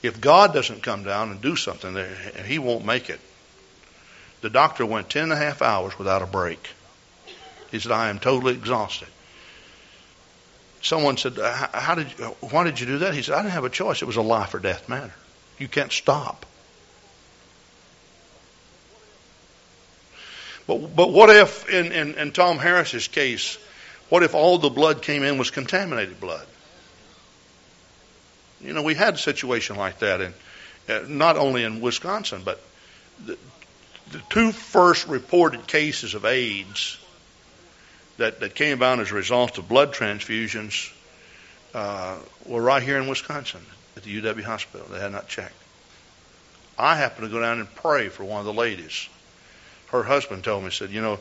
[0.00, 1.96] if God doesn't come down and do something,
[2.46, 3.18] he won't make it.
[4.42, 6.70] The doctor went ten and a half hours without a break.
[7.72, 9.08] He said, I am totally exhausted.
[10.80, 13.14] Someone said, How did you, Why did you do that?
[13.14, 14.00] He said, I didn't have a choice.
[14.00, 15.12] It was a life or death matter.
[15.58, 16.46] You can't stop.
[20.66, 23.58] But, but what if, in, in, in Tom Harris's case,
[24.10, 26.46] what if all the blood came in was contaminated blood?
[28.60, 30.34] You know, we had a situation like that, in,
[30.88, 32.60] uh, not only in Wisconsin, but
[33.24, 33.38] the,
[34.12, 36.98] the two first reported cases of AIDS
[38.18, 40.92] that, that came about as a result of blood transfusions
[41.74, 43.64] uh, were right here in Wisconsin
[43.98, 44.86] at the UW hospital.
[44.90, 45.54] They had not checked.
[46.78, 49.08] I happened to go down and pray for one of the ladies
[49.88, 51.18] her husband told me, said, you know,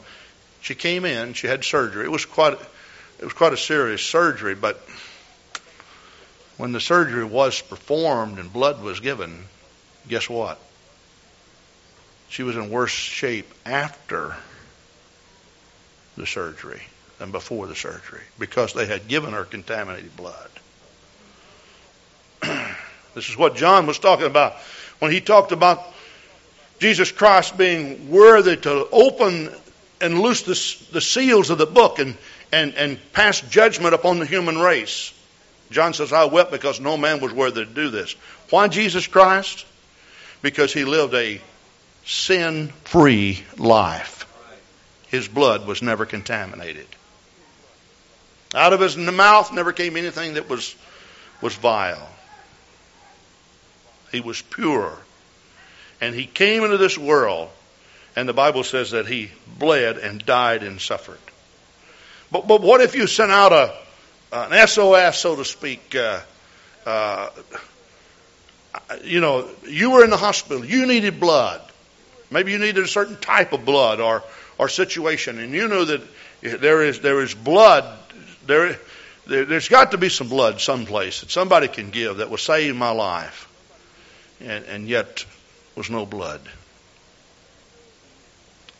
[0.62, 2.06] she came in, she had surgery.
[2.06, 2.54] It was quite,
[3.20, 4.78] it was quite a serious surgery, but
[6.58, 9.46] when the surgery was performed and blood was given,
[10.08, 10.60] guess what?
[12.30, 14.36] She was in worse shape after
[16.18, 16.82] the surgery
[17.20, 20.50] than before the surgery because they had given her contaminated blood.
[23.18, 24.54] This is what John was talking about
[25.00, 25.84] when he talked about
[26.78, 29.52] Jesus Christ being worthy to open
[30.00, 32.16] and loose the, the seals of the book and,
[32.52, 35.12] and, and pass judgment upon the human race.
[35.72, 38.14] John says, I wept because no man was worthy to do this.
[38.52, 39.66] Why Jesus Christ?
[40.44, 41.42] Because he lived a
[42.06, 44.32] sin free life.
[45.08, 46.86] His blood was never contaminated.
[48.54, 50.76] Out of his mouth never came anything that was,
[51.42, 52.08] was vile.
[54.12, 54.98] He was pure
[56.02, 57.50] and he came into this world,
[58.16, 61.20] and the Bible says that he bled and died and suffered.
[62.32, 63.74] But, but what if you sent out a,
[64.32, 65.96] an SOS, so to speak?
[65.96, 66.20] Uh,
[66.86, 67.30] uh,
[69.04, 71.62] you know, you were in the hospital, you needed blood.
[72.30, 74.24] Maybe you needed a certain type of blood or,
[74.58, 76.02] or situation, and you know that
[76.42, 77.98] there is, there is blood,
[78.46, 78.78] there,
[79.26, 82.76] there, there's got to be some blood someplace that somebody can give that will save
[82.76, 83.47] my life.
[84.40, 85.26] And, and yet,
[85.76, 86.42] was no blood.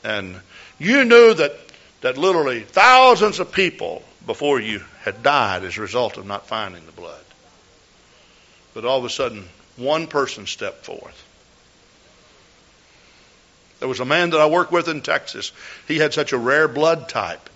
[0.04, 0.40] And
[0.80, 1.54] you knew that,
[2.02, 6.86] that literally thousands of people before you had died as a result of not finding
[6.86, 7.24] the blood.
[8.74, 9.46] But all of a sudden,
[9.78, 11.24] one person stepped forth.
[13.80, 15.52] There was a man that I worked with in Texas.
[15.88, 17.50] He had such a rare blood type,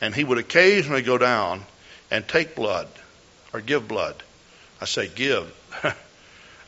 [0.00, 1.64] and he would occasionally go down
[2.10, 2.88] and take blood
[3.52, 4.22] or give blood.
[4.80, 5.52] I say give.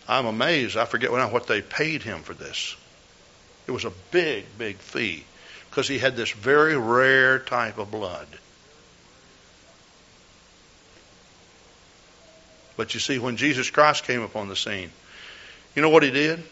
[0.08, 0.76] I'm amazed.
[0.76, 2.76] I forget what they paid him for this.
[3.66, 5.24] It was a big, big fee
[5.70, 8.26] because he had this very rare type of blood.
[12.76, 14.90] But you see, when Jesus Christ came upon the scene,
[15.74, 16.42] you know what he did?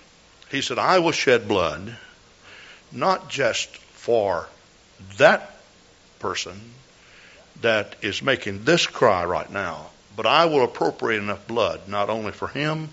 [0.50, 1.96] He said, I will shed blood
[2.90, 4.48] not just for
[5.18, 5.56] that
[6.18, 6.58] person
[7.60, 9.86] that is making this cry right now,
[10.16, 12.88] but I will appropriate enough blood not only for him,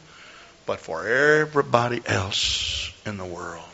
[0.69, 3.65] but for everybody else in the world.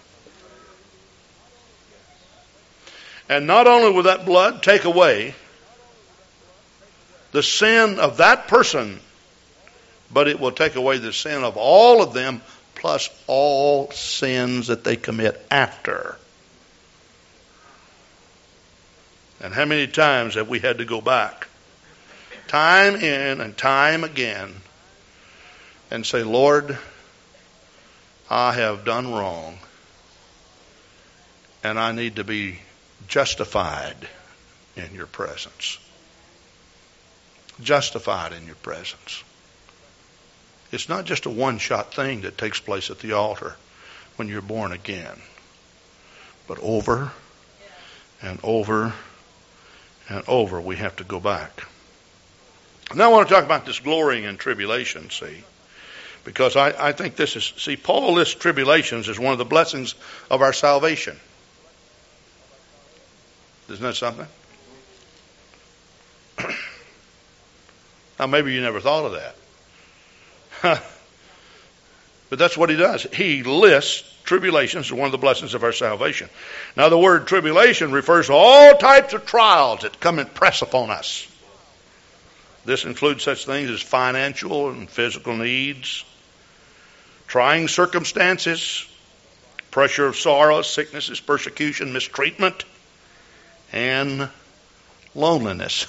[3.27, 5.35] And not only will that blood take away
[7.33, 9.01] the sin of that person,
[10.09, 12.41] but it will take away the sin of all of them,
[12.75, 16.17] plus all sins that they commit after.
[19.41, 21.49] And how many times have we had to go back?
[22.47, 24.61] Time in and time again
[25.95, 26.77] and say, Lord,
[28.29, 29.57] I have done wrong
[31.63, 32.59] and I need to be
[33.07, 33.95] justified
[34.75, 35.79] in your presence.
[37.61, 39.23] Justified in your presence.
[40.73, 43.55] It's not just a one shot thing that takes place at the altar
[44.17, 45.21] when you're born again,
[46.45, 47.13] but over
[48.21, 48.91] and over
[50.09, 51.63] and over we have to go back.
[52.93, 55.45] Now I want to talk about this glorying in tribulation, see.
[56.25, 59.93] Because I, I think this is, see, Paul lists tribulations as one of the blessings
[60.29, 61.17] of our salvation.
[63.69, 64.27] Isn't that something?
[68.19, 69.35] now, maybe you never thought of that.
[72.31, 73.03] but that's what he does.
[73.13, 76.27] He lists tribulations as one of the blessings of our salvation.
[76.75, 80.89] Now, the word tribulation refers to all types of trials that come and press upon
[80.89, 81.27] us.
[82.65, 86.03] This includes such things as financial and physical needs,
[87.27, 88.87] trying circumstances,
[89.71, 92.63] pressure of sorrow, sicknesses, persecution, mistreatment,
[93.71, 94.29] and
[95.13, 95.85] loneliness.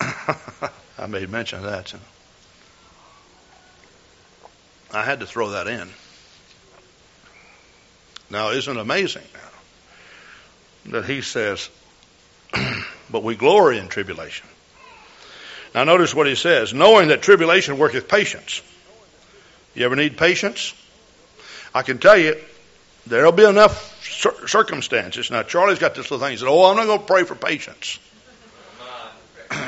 [0.00, 1.94] I made mention of that.
[4.92, 5.88] I had to throw that in.
[8.30, 9.24] Now, isn't it amazing
[10.86, 11.68] that he says,
[13.10, 14.46] but we glory in tribulation?
[15.74, 18.62] Now, notice what he says knowing that tribulation worketh patience.
[19.74, 20.74] You ever need patience?
[21.74, 22.36] I can tell you,
[23.06, 23.96] there'll be enough
[24.48, 25.30] circumstances.
[25.30, 26.32] Now, Charlie's got this little thing.
[26.32, 27.98] He said, Oh, I'm not going to pray for patience.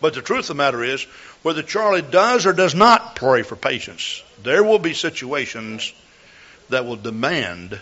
[0.00, 1.04] but the truth of the matter is,
[1.42, 5.92] whether Charlie does or does not pray for patience, there will be situations
[6.70, 7.80] that will demand,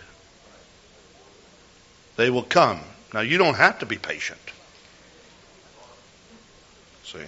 [2.17, 2.81] they will come.
[3.15, 4.41] Now, you don't have to be patient.
[7.05, 7.19] See?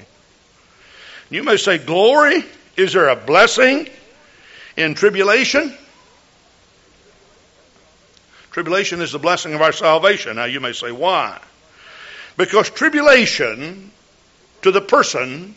[1.30, 2.44] You may say, Glory,
[2.76, 3.88] is there a blessing
[4.76, 5.76] in tribulation?
[8.50, 10.36] Tribulation is the blessing of our salvation.
[10.36, 11.40] Now you may say, why?
[12.36, 13.90] Because tribulation
[14.62, 15.54] to the person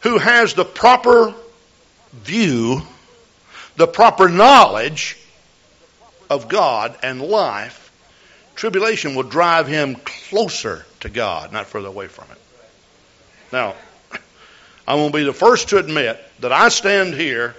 [0.00, 1.34] who has the proper
[2.12, 2.82] view,
[3.76, 5.18] the proper knowledge
[6.30, 7.92] of God and life,
[8.54, 12.38] tribulation will drive him closer to God, not further away from it.
[13.52, 13.74] Now,
[14.86, 17.56] I'm going to be the first to admit that I stand here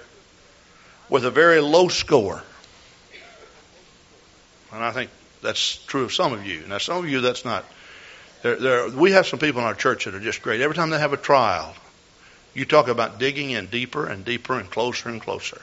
[1.08, 2.42] with a very low score.
[4.72, 5.10] And I think
[5.42, 6.64] that's true of some of you.
[6.68, 7.64] Now, some of you, that's not.
[8.42, 10.60] There, there, we have some people in our church that are just great.
[10.60, 11.74] Every time they have a trial,
[12.54, 15.60] you talk about digging in deeper and deeper and closer and closer.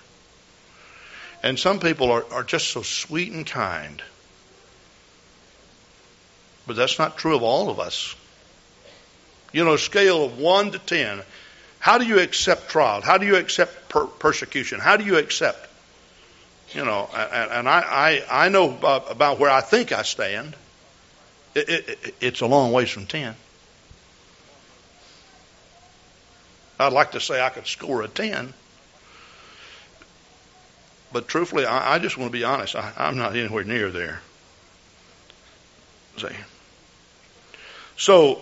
[1.44, 4.02] And some people are, are just so sweet and kind.
[6.66, 8.16] But that's not true of all of us.
[9.52, 11.22] You know, a scale of 1 to 10,
[11.84, 13.02] how do you accept trial?
[13.02, 14.80] How do you accept per- persecution?
[14.80, 15.70] How do you accept
[16.74, 20.56] you know, and, and I, I, I know about, where I think I stand.
[21.54, 23.36] It, it, it's a long ways from 10.
[26.80, 28.54] I'd like to say I could score a 10.
[31.12, 32.76] But truthfully, I, I just want to be honest.
[32.76, 34.22] I, I'm not anywhere near there.
[36.18, 36.28] See?
[37.98, 38.42] So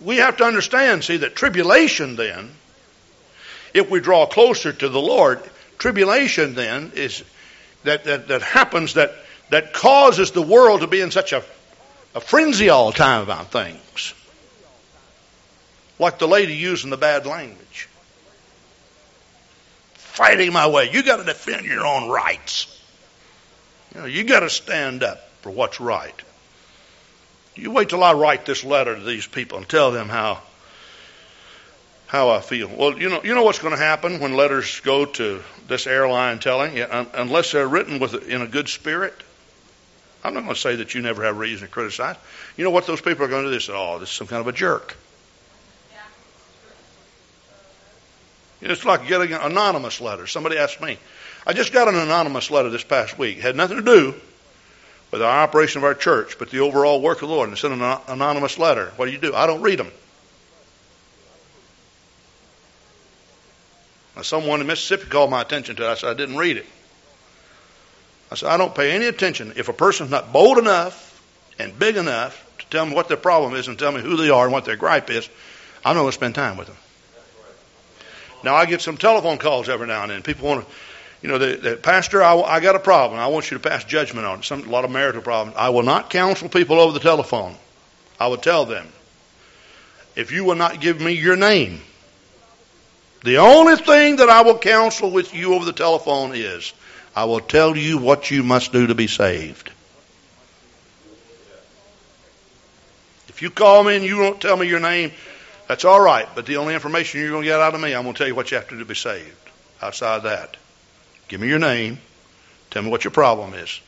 [0.00, 2.52] we have to understand, see, that tribulation then,
[3.74, 5.42] if we draw closer to the Lord,
[5.78, 7.24] tribulation then is
[7.84, 9.12] that, that, that happens that,
[9.50, 11.42] that causes the world to be in such a,
[12.14, 14.14] a frenzy all the time about things.
[15.98, 17.88] Like the lady using the bad language.
[19.94, 20.90] Fighting my way.
[20.92, 22.66] You got to defend your own rights.
[23.94, 26.14] You know, you got to stand up for what's right.
[27.54, 30.40] You wait till I write this letter to these people and tell them how
[32.12, 32.68] how I feel.
[32.68, 36.40] Well, you know, you know what's going to happen when letters go to this airline
[36.40, 36.84] telling, you,
[37.14, 39.14] unless they're written with in a good spirit.
[40.22, 42.16] I'm not going to say that you never have reason to criticize.
[42.58, 43.54] You know what those people are going to do?
[43.54, 44.94] They say, "Oh, this is some kind of a jerk."
[48.60, 50.26] It's like getting an anonymous letter.
[50.26, 50.98] Somebody asked me.
[51.46, 53.38] I just got an anonymous letter this past week.
[53.38, 54.14] It had nothing to do
[55.10, 57.48] with our operation of our church, but the overall work of the Lord.
[57.48, 58.92] And sent an anonymous letter.
[58.96, 59.34] What do you do?
[59.34, 59.90] I don't read them.
[64.16, 65.90] Now, someone in Mississippi called my attention to it.
[65.90, 66.66] I said, I didn't read it.
[68.30, 69.52] I said, I don't pay any attention.
[69.56, 71.22] If a person's not bold enough
[71.58, 74.30] and big enough to tell me what their problem is and tell me who they
[74.30, 75.28] are and what their gripe is,
[75.84, 76.76] I'm not going to spend time with them.
[78.44, 80.22] Now, I get some telephone calls every now and then.
[80.22, 80.74] People want to,
[81.22, 83.20] you know, the, the pastor, I, I got a problem.
[83.20, 84.44] I want you to pass judgment on it.
[84.44, 85.56] Some, a lot of marital problems.
[85.56, 87.54] I will not counsel people over the telephone.
[88.18, 88.88] I will tell them,
[90.16, 91.80] if you will not give me your name,
[93.24, 96.72] the only thing that I will counsel with you over the telephone is
[97.14, 99.70] I will tell you what you must do to be saved.
[103.28, 105.12] If you call me and you won't tell me your name,
[105.68, 106.28] that's all right.
[106.34, 108.26] But the only information you're going to get out of me, I'm going to tell
[108.26, 109.36] you what you have to do to be saved.
[109.80, 110.56] Outside that,
[111.28, 111.98] give me your name.
[112.70, 113.80] Tell me what your problem is.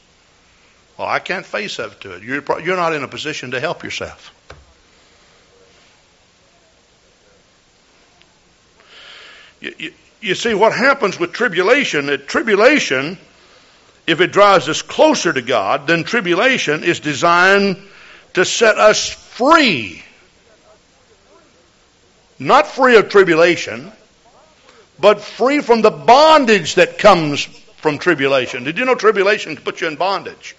[0.98, 2.22] Well, I can't face up to it.
[2.22, 4.32] You're, you're not in a position to help yourself.
[9.64, 13.16] You, you, you see, what happens with tribulation, that tribulation,
[14.06, 17.78] if it drives us closer to God, then tribulation is designed
[18.34, 20.02] to set us free.
[22.38, 23.90] Not free of tribulation,
[25.00, 27.44] but free from the bondage that comes
[27.78, 28.64] from tribulation.
[28.64, 30.56] Did you know tribulation can put you in bondage?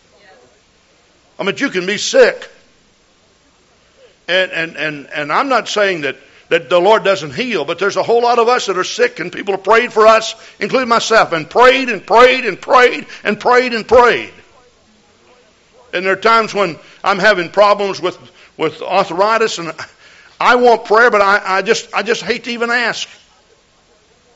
[1.37, 2.49] I mean, you can be sick.
[4.27, 6.15] And, and, and, and I'm not saying that,
[6.49, 9.19] that the Lord doesn't heal, but there's a whole lot of us that are sick,
[9.19, 13.39] and people have prayed for us, including myself, and prayed and prayed and prayed and
[13.39, 14.33] prayed and prayed.
[15.93, 18.17] And there are times when I'm having problems with,
[18.57, 19.73] with arthritis, and
[20.39, 23.07] I want prayer, but I, I, just, I just hate to even ask.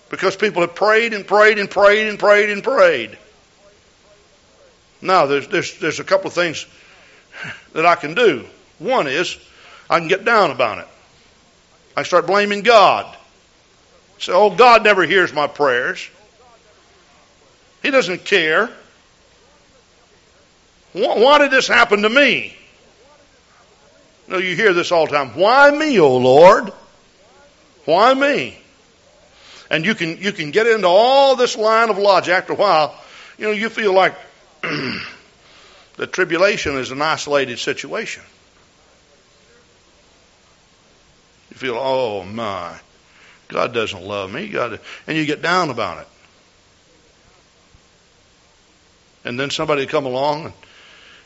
[0.09, 3.17] Because people have prayed and prayed and prayed and prayed and prayed.
[5.01, 6.65] Now, there's, there's, there's a couple of things
[7.73, 8.45] that I can do.
[8.79, 9.37] One is
[9.89, 10.87] I can get down about it.
[11.99, 13.13] I start blaming God.
[14.19, 16.09] Say, oh, God never hears my prayers.
[17.83, 18.69] He doesn't care.
[20.93, 22.55] Why did this happen to me?
[24.29, 25.29] Know, you hear this all the time.
[25.29, 26.71] Why me, O Lord?
[27.83, 28.57] Why me?
[29.69, 32.33] And you can you can get into all this line of logic.
[32.33, 32.95] After a while,
[33.37, 34.15] you know, you feel like
[34.61, 38.23] the tribulation is an isolated situation.
[41.48, 42.79] You feel, oh my,
[43.49, 44.47] God doesn't love me.
[44.47, 46.07] God, and you get down about it.
[49.25, 50.53] And then somebody come along and,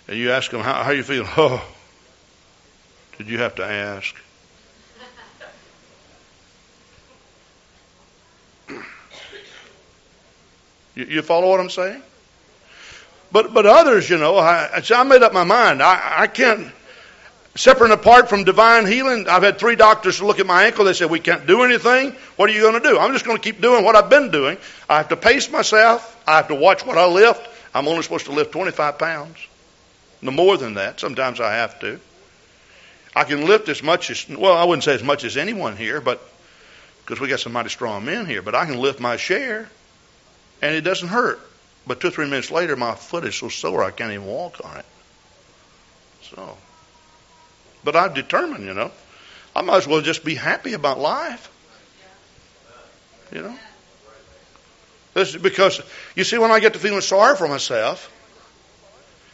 [0.08, 1.30] and you ask them, how, how you feeling?
[1.38, 1.64] Oh,
[3.18, 4.16] did you have to ask?
[10.96, 12.04] You, you follow what I'm saying?
[13.32, 15.82] But but others, you know, I, I made up my mind.
[15.82, 16.72] I, I can't
[17.56, 19.28] separate and apart from divine healing.
[19.30, 20.86] I've had three doctors look at my ankle.
[20.86, 22.16] They said we can't do anything.
[22.36, 22.98] What are you going to do?
[22.98, 24.58] I'm just going to keep doing what I've been doing.
[24.90, 26.22] I have to pace myself.
[26.28, 27.48] I have to watch what I lift.
[27.74, 29.38] I'm only supposed to lift 25 pounds.
[30.22, 31.00] No more than that.
[31.00, 32.00] Sometimes I have to.
[33.16, 34.54] I can lift as much as well.
[34.54, 36.22] I wouldn't say as much as anyone here, but
[37.06, 38.42] because we got some mighty strong men here.
[38.42, 39.70] But I can lift my share
[40.62, 41.40] and it doesn't hurt.
[41.86, 44.62] But two or three minutes later, my foot is so sore I can't even walk
[44.64, 44.86] on it.
[46.22, 46.58] So,
[47.84, 48.92] but I've determined, you know,
[49.56, 51.50] I might as well just be happy about life.
[53.32, 53.58] You know,
[55.14, 55.82] this is because
[56.16, 58.12] you see, when I get to feeling sorry for myself,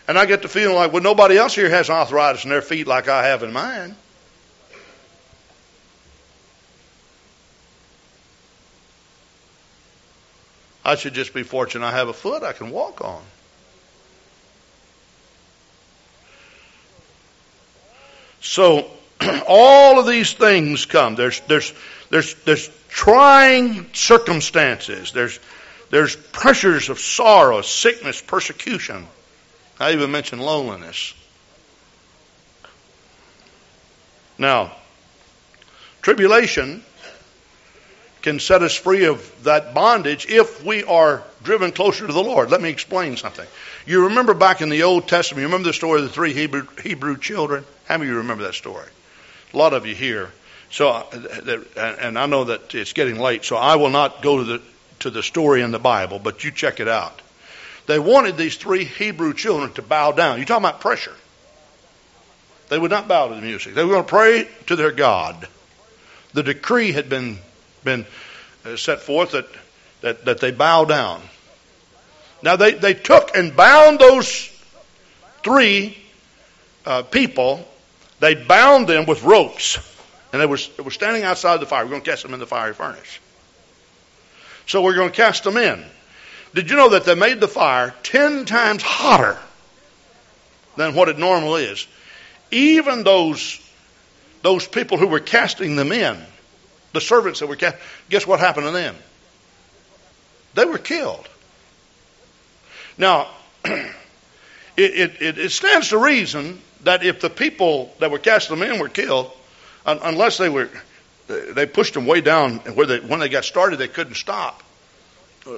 [0.07, 2.87] and I get to feeling like, well, nobody else here has arthritis in their feet
[2.87, 3.95] like I have in mine.
[10.83, 13.21] I should just be fortunate I have a foot I can walk on.
[18.41, 18.89] So
[19.47, 21.15] all of these things come.
[21.15, 21.73] There's there's
[22.09, 25.11] there's there's trying circumstances.
[25.11, 25.39] There's
[25.89, 29.07] there's pressures of sorrow, sickness, persecution.
[29.79, 31.13] I even mentioned loneliness.
[34.37, 34.71] Now,
[36.01, 36.83] tribulation
[38.21, 42.51] can set us free of that bondage if we are driven closer to the Lord.
[42.51, 43.47] Let me explain something.
[43.85, 46.67] You remember back in the Old Testament, you remember the story of the three Hebrew,
[46.83, 47.65] Hebrew children?
[47.89, 48.87] How many of you remember that story?
[49.53, 50.31] A lot of you here.
[50.71, 54.43] So, uh, and I know that it's getting late, so I will not go to
[54.43, 54.61] the,
[54.99, 57.19] to the story in the Bible, but you check it out.
[57.87, 60.37] They wanted these three Hebrew children to bow down.
[60.37, 61.15] You're talking about pressure.
[62.69, 63.73] They would not bow to the music.
[63.73, 65.47] They were going to pray to their God.
[66.33, 67.39] The decree had been
[67.83, 68.05] been
[68.65, 69.47] uh, set forth that,
[70.01, 71.21] that, that they bow down.
[72.43, 74.49] Now they, they took and bound those
[75.43, 75.97] three
[76.85, 77.67] uh, people,
[78.19, 79.77] they bound them with ropes.
[80.31, 81.83] And they were, they were standing outside the fire.
[81.83, 83.19] We're going to cast them in the fiery furnace.
[84.67, 85.83] So we're going to cast them in.
[86.53, 89.37] Did you know that they made the fire ten times hotter
[90.75, 91.87] than what it normally is?
[92.51, 93.59] Even those,
[94.41, 96.17] those people who were casting them in
[96.93, 97.77] the servants that were cast,
[98.09, 98.95] guess what happened to them?
[100.55, 101.27] They were killed.
[102.97, 103.29] Now,
[103.65, 103.91] it,
[104.77, 108.89] it, it, stands to reason that if the people that were casting them in were
[108.89, 109.31] killed,
[109.85, 110.69] un, unless they were,
[111.27, 114.63] they pushed them way down where they, when they got started, they couldn't stop.
[115.45, 115.57] Uh,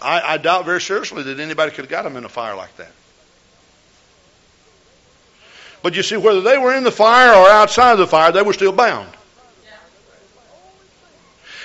[0.00, 2.76] I, I doubt very seriously that anybody could have got them in a fire like
[2.76, 2.92] that.
[5.82, 8.42] But you see, whether they were in the fire or outside of the fire, they
[8.42, 9.08] were still bound.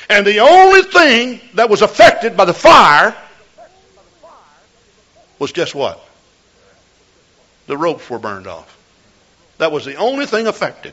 [0.10, 3.16] And the only thing that was affected by the fire
[5.40, 6.06] was guess what?
[7.68, 8.78] The ropes were burned off.
[9.62, 10.92] That was the only thing affected.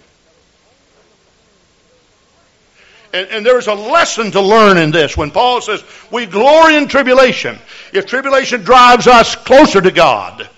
[3.15, 5.17] And, and, there's a lesson to learn in this.
[5.17, 7.59] When Paul says, we glory in tribulation.
[7.95, 10.51] If tribulation drives us closer to God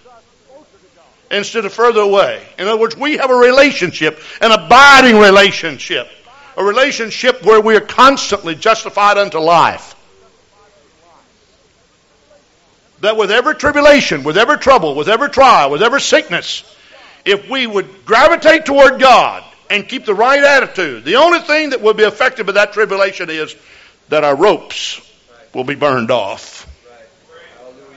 [1.31, 2.45] instead of further away.
[2.59, 6.09] In other words, we have a relationship, an abiding relationship.
[6.57, 9.95] A relationship where we are constantly justified unto life.
[13.03, 16.65] That with every tribulation, with every trouble, with every trial, with every sickness,
[17.25, 21.81] if we would gravitate toward God and keep the right attitude, the only thing that
[21.81, 23.55] will be affected by that tribulation is
[24.09, 25.01] that our ropes
[25.55, 26.67] will be burned off.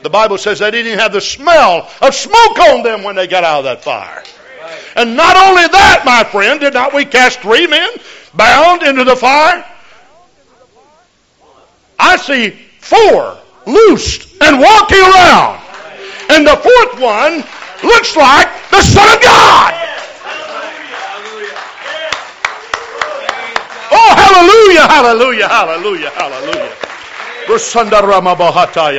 [0.03, 3.25] The Bible says they didn't even have the smell of smoke on them when they
[3.25, 4.23] got out of that fire.
[4.95, 7.89] And not only that, my friend, did not we cast three men
[8.33, 9.65] bound into the fire?
[11.97, 12.49] I see
[12.79, 15.61] four loosed and walking around.
[16.29, 17.43] And the fourth one
[17.81, 19.73] looks like the Son of God.
[23.91, 26.75] Oh, hallelujah, hallelujah, hallelujah, hallelujah.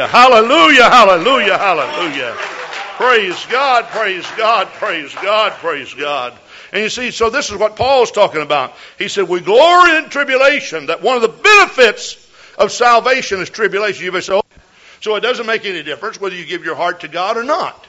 [0.07, 2.35] Hallelujah, hallelujah, hallelujah.
[2.97, 6.33] Praise God, praise God, praise God, praise God.
[6.72, 8.75] And you see, so this is what Paul's talking about.
[8.99, 12.25] He said, We glory in tribulation, that one of the benefits
[12.59, 14.05] of salvation is tribulation.
[14.05, 14.43] You may say, oh,
[15.01, 17.87] so it doesn't make any difference whether you give your heart to God or not.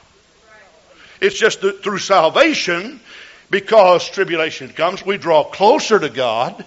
[1.20, 3.00] It's just that through salvation,
[3.50, 6.64] because tribulation comes, we draw closer to God.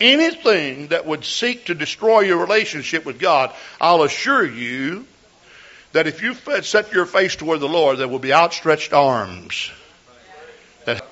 [0.00, 5.06] Anything that would seek to destroy your relationship with God, I'll assure you
[5.92, 9.70] that if you set your face toward the Lord, there will be outstretched arms.
[10.84, 11.06] That,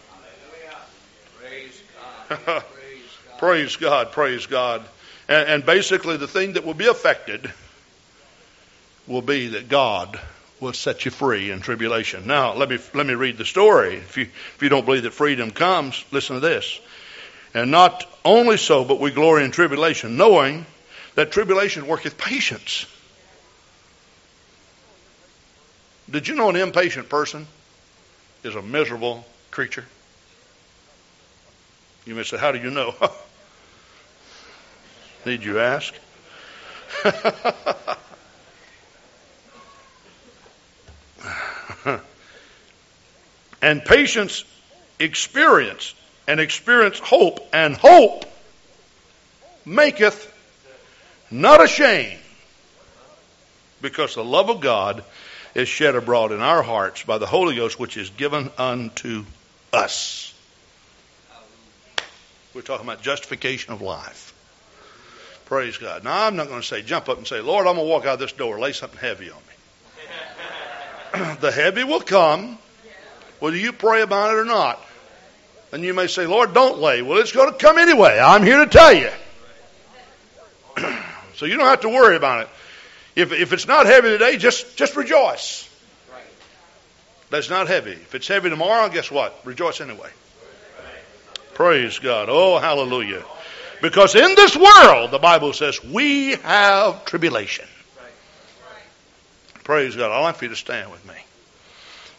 [3.38, 4.82] praise God, praise God.
[5.28, 7.50] And, and basically, the thing that will be affected
[9.06, 10.20] will be that God
[10.62, 12.26] will set you free in tribulation.
[12.26, 13.96] Now, let me, let me read the story.
[13.96, 16.80] If you, if you don't believe that freedom comes, listen to this.
[17.52, 20.64] And not only so, but we glory in tribulation, knowing
[21.16, 22.86] that tribulation worketh patience.
[26.08, 27.48] Did you know an impatient person
[28.44, 29.84] is a miserable creature?
[32.06, 32.94] You may say, How do you know?
[35.26, 35.92] Need you ask?
[43.62, 44.44] and patience
[44.98, 45.94] experience,
[46.28, 48.24] and experience hope, and hope
[49.64, 50.28] maketh
[51.30, 52.20] not ashamed,
[53.80, 55.04] because the love of God
[55.54, 59.24] is shed abroad in our hearts by the Holy Ghost, which is given unto
[59.72, 60.34] us.
[62.54, 64.34] We're talking about justification of life.
[65.46, 66.04] Praise God.
[66.04, 68.04] Now, I'm not going to say, jump up and say, Lord, I'm going to walk
[68.06, 71.34] out of this door, lay something heavy on me.
[71.40, 72.58] the heavy will come,
[73.42, 74.80] whether you pray about it or not.
[75.72, 77.02] And you may say, Lord, don't lay.
[77.02, 78.20] Well, it's going to come anyway.
[78.22, 79.10] I'm here to tell you.
[81.34, 82.48] so you don't have to worry about it.
[83.16, 85.68] If, if it's not heavy today, just, just rejoice.
[87.30, 87.90] That's not heavy.
[87.90, 89.36] If it's heavy tomorrow, guess what?
[89.44, 90.10] Rejoice anyway.
[91.54, 92.28] Praise God.
[92.30, 93.24] Oh, hallelujah.
[93.80, 97.66] Because in this world, the Bible says, we have tribulation.
[99.64, 100.12] Praise God.
[100.12, 101.14] I'd like for you to stand with me.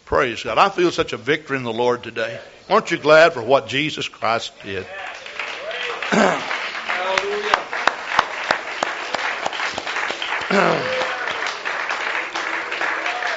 [0.05, 0.57] Praise God.
[0.57, 2.39] I feel such a victory in the Lord today.
[2.69, 4.85] Aren't you glad for what Jesus Christ did?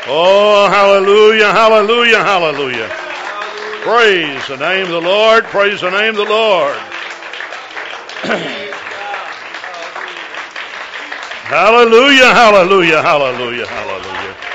[0.09, 2.89] oh, hallelujah, hallelujah, hallelujah.
[3.83, 5.45] Praise the name of the Lord.
[5.45, 6.77] Praise the name of the Lord.
[11.47, 14.46] hallelujah, hallelujah, hallelujah, hallelujah.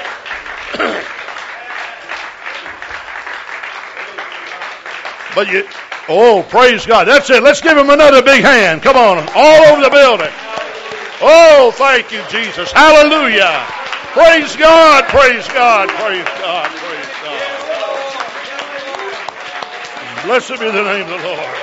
[5.36, 5.68] But you,
[6.10, 7.08] oh, praise God.
[7.08, 7.44] That's it.
[7.44, 8.82] Let's give him another big hand.
[8.82, 10.32] Come on, all over the building.
[11.22, 12.72] Oh, thank you, Jesus.
[12.72, 13.66] Hallelujah.
[14.14, 17.52] Praise God, praise God, praise God, praise God.
[20.26, 21.56] Blessed be the name of the Lord.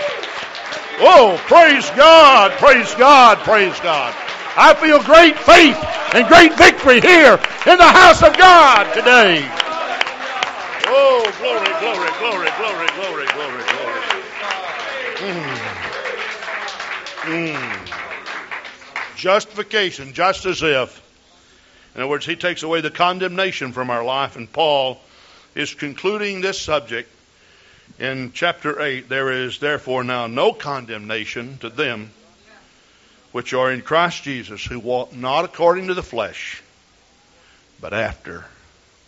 [1.00, 4.14] Oh, praise God, praise God, praise God.
[4.56, 5.78] I feel great faith
[6.14, 7.34] and great victory here
[7.66, 9.46] in the house of God today.
[10.88, 13.62] Oh, glory, glory, glory, glory, glory, glory.
[15.20, 15.58] Mm.
[17.28, 17.88] Mm.
[19.18, 21.04] Justification, just as if.
[21.94, 25.00] In other words, he takes away the condemnation from our life, and Paul
[25.54, 27.10] is concluding this subject
[27.98, 32.10] in chapter 8, there is therefore now no condemnation to them
[33.32, 36.62] which are in Christ Jesus, who walk not according to the flesh,
[37.80, 38.44] but after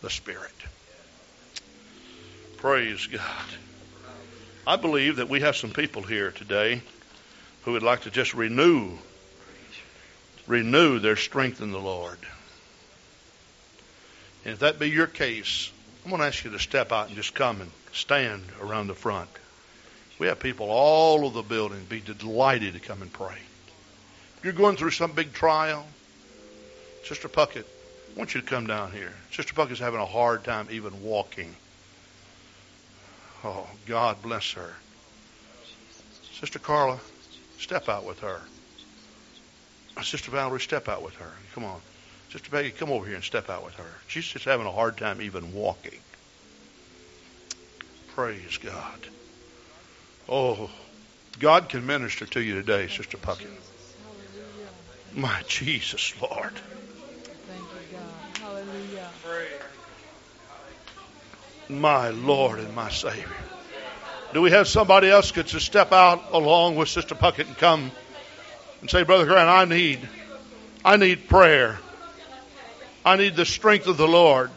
[0.02, 0.50] the Spirit.
[2.56, 3.22] Praise God.
[4.66, 6.82] I believe that we have some people here today
[7.62, 8.98] who would like to just renew
[10.51, 12.18] renew their strength in the Lord.
[14.44, 15.70] And if that be your case,
[16.03, 18.94] I'm going to ask you to step out and just come and stand around the
[18.94, 19.30] front.
[20.18, 23.38] We have people all over the building be delighted to come and pray.
[24.38, 25.86] If you're going through some big trial,
[27.05, 29.12] Sister Puckett, I want you to come down here.
[29.30, 31.55] Sister Puckett's having a hard time even walking.
[33.44, 34.74] Oh, God bless her.
[36.40, 36.98] Sister Carla,
[37.59, 38.40] step out with her.
[40.03, 41.32] Sister Valerie, step out with her.
[41.55, 41.80] Come on.
[42.30, 43.93] Sister Peggy, come over here and step out with her.
[44.07, 46.01] She's just having a hard time even walking.
[48.09, 49.09] Praise God.
[50.28, 50.70] Oh,
[51.38, 53.51] God can minister to you today, Sister Puckett.
[55.12, 56.53] My Jesus, Lord.
[57.49, 58.38] Thank you, God.
[58.38, 59.11] Hallelujah.
[61.68, 63.28] My Lord and my Savior.
[64.32, 67.91] Do we have somebody else could step out along with Sister Puckett and come
[68.81, 70.01] and say, Brother Grant, I need,
[70.85, 71.78] I need prayer.
[73.05, 74.51] I need the strength of the Lord.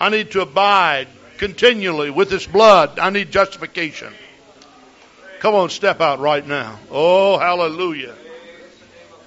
[0.00, 2.98] I need to abide continually with His blood.
[2.98, 4.12] I need justification.
[5.40, 6.78] Come on, step out right now.
[6.90, 8.14] Oh, hallelujah.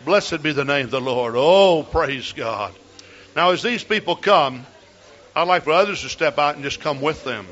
[0.06, 1.36] Blessed be the name of the Lord.
[1.38, 2.74] Oh, praise God.
[3.36, 4.66] Now, as these people come,
[5.36, 7.46] I'd like for others to step out and just come with them.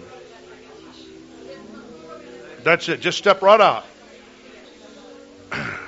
[2.63, 3.01] That's it.
[3.01, 3.85] Just step right out.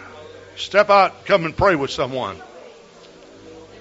[0.57, 2.35] Step out, come and pray with someone.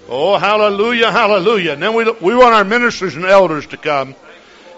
[0.09, 1.73] Oh, hallelujah, hallelujah.
[1.73, 4.15] And then we, we want our ministers and elders to come,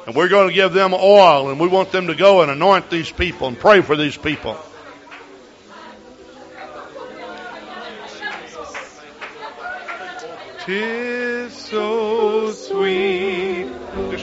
[0.06, 2.88] and we're going to give them oil, and we want them to go and anoint
[2.88, 4.56] these people and pray for these people.
[10.64, 13.68] Tis so sweet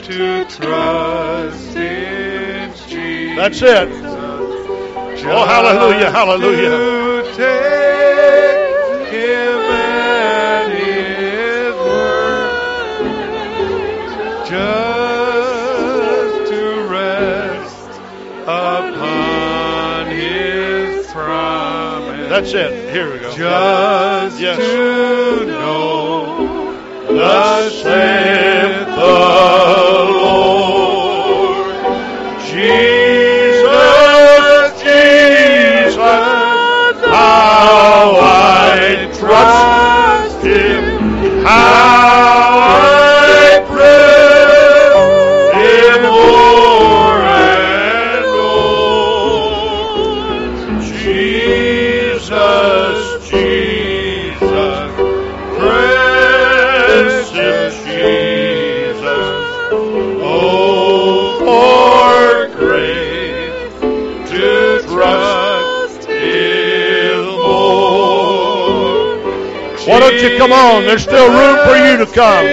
[0.04, 3.36] to trust in Jesus.
[3.36, 4.55] That's it.
[5.24, 6.70] Oh, hallelujah, hallelujah.
[6.70, 9.58] To take him
[10.76, 12.50] his word.
[14.46, 18.00] Just to rest
[18.42, 22.28] upon his promise.
[22.28, 22.92] That's it.
[22.92, 23.30] Here we go.
[23.34, 24.56] Just Yes.
[24.58, 26.76] to know
[27.08, 27.16] the.
[70.46, 70.84] Come on?
[70.84, 72.46] There's still room for you to come.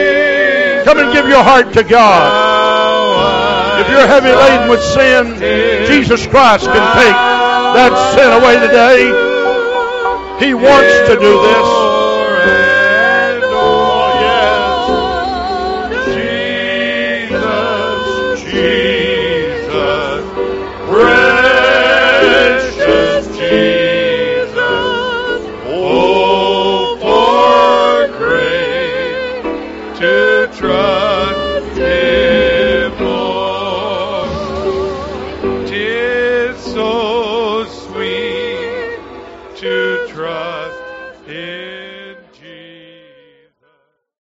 [0.83, 3.81] Come and give your heart to God.
[3.81, 5.37] If you're heavy laden with sin,
[5.85, 9.05] Jesus Christ can take that sin away today.
[10.43, 11.82] He wants to do this.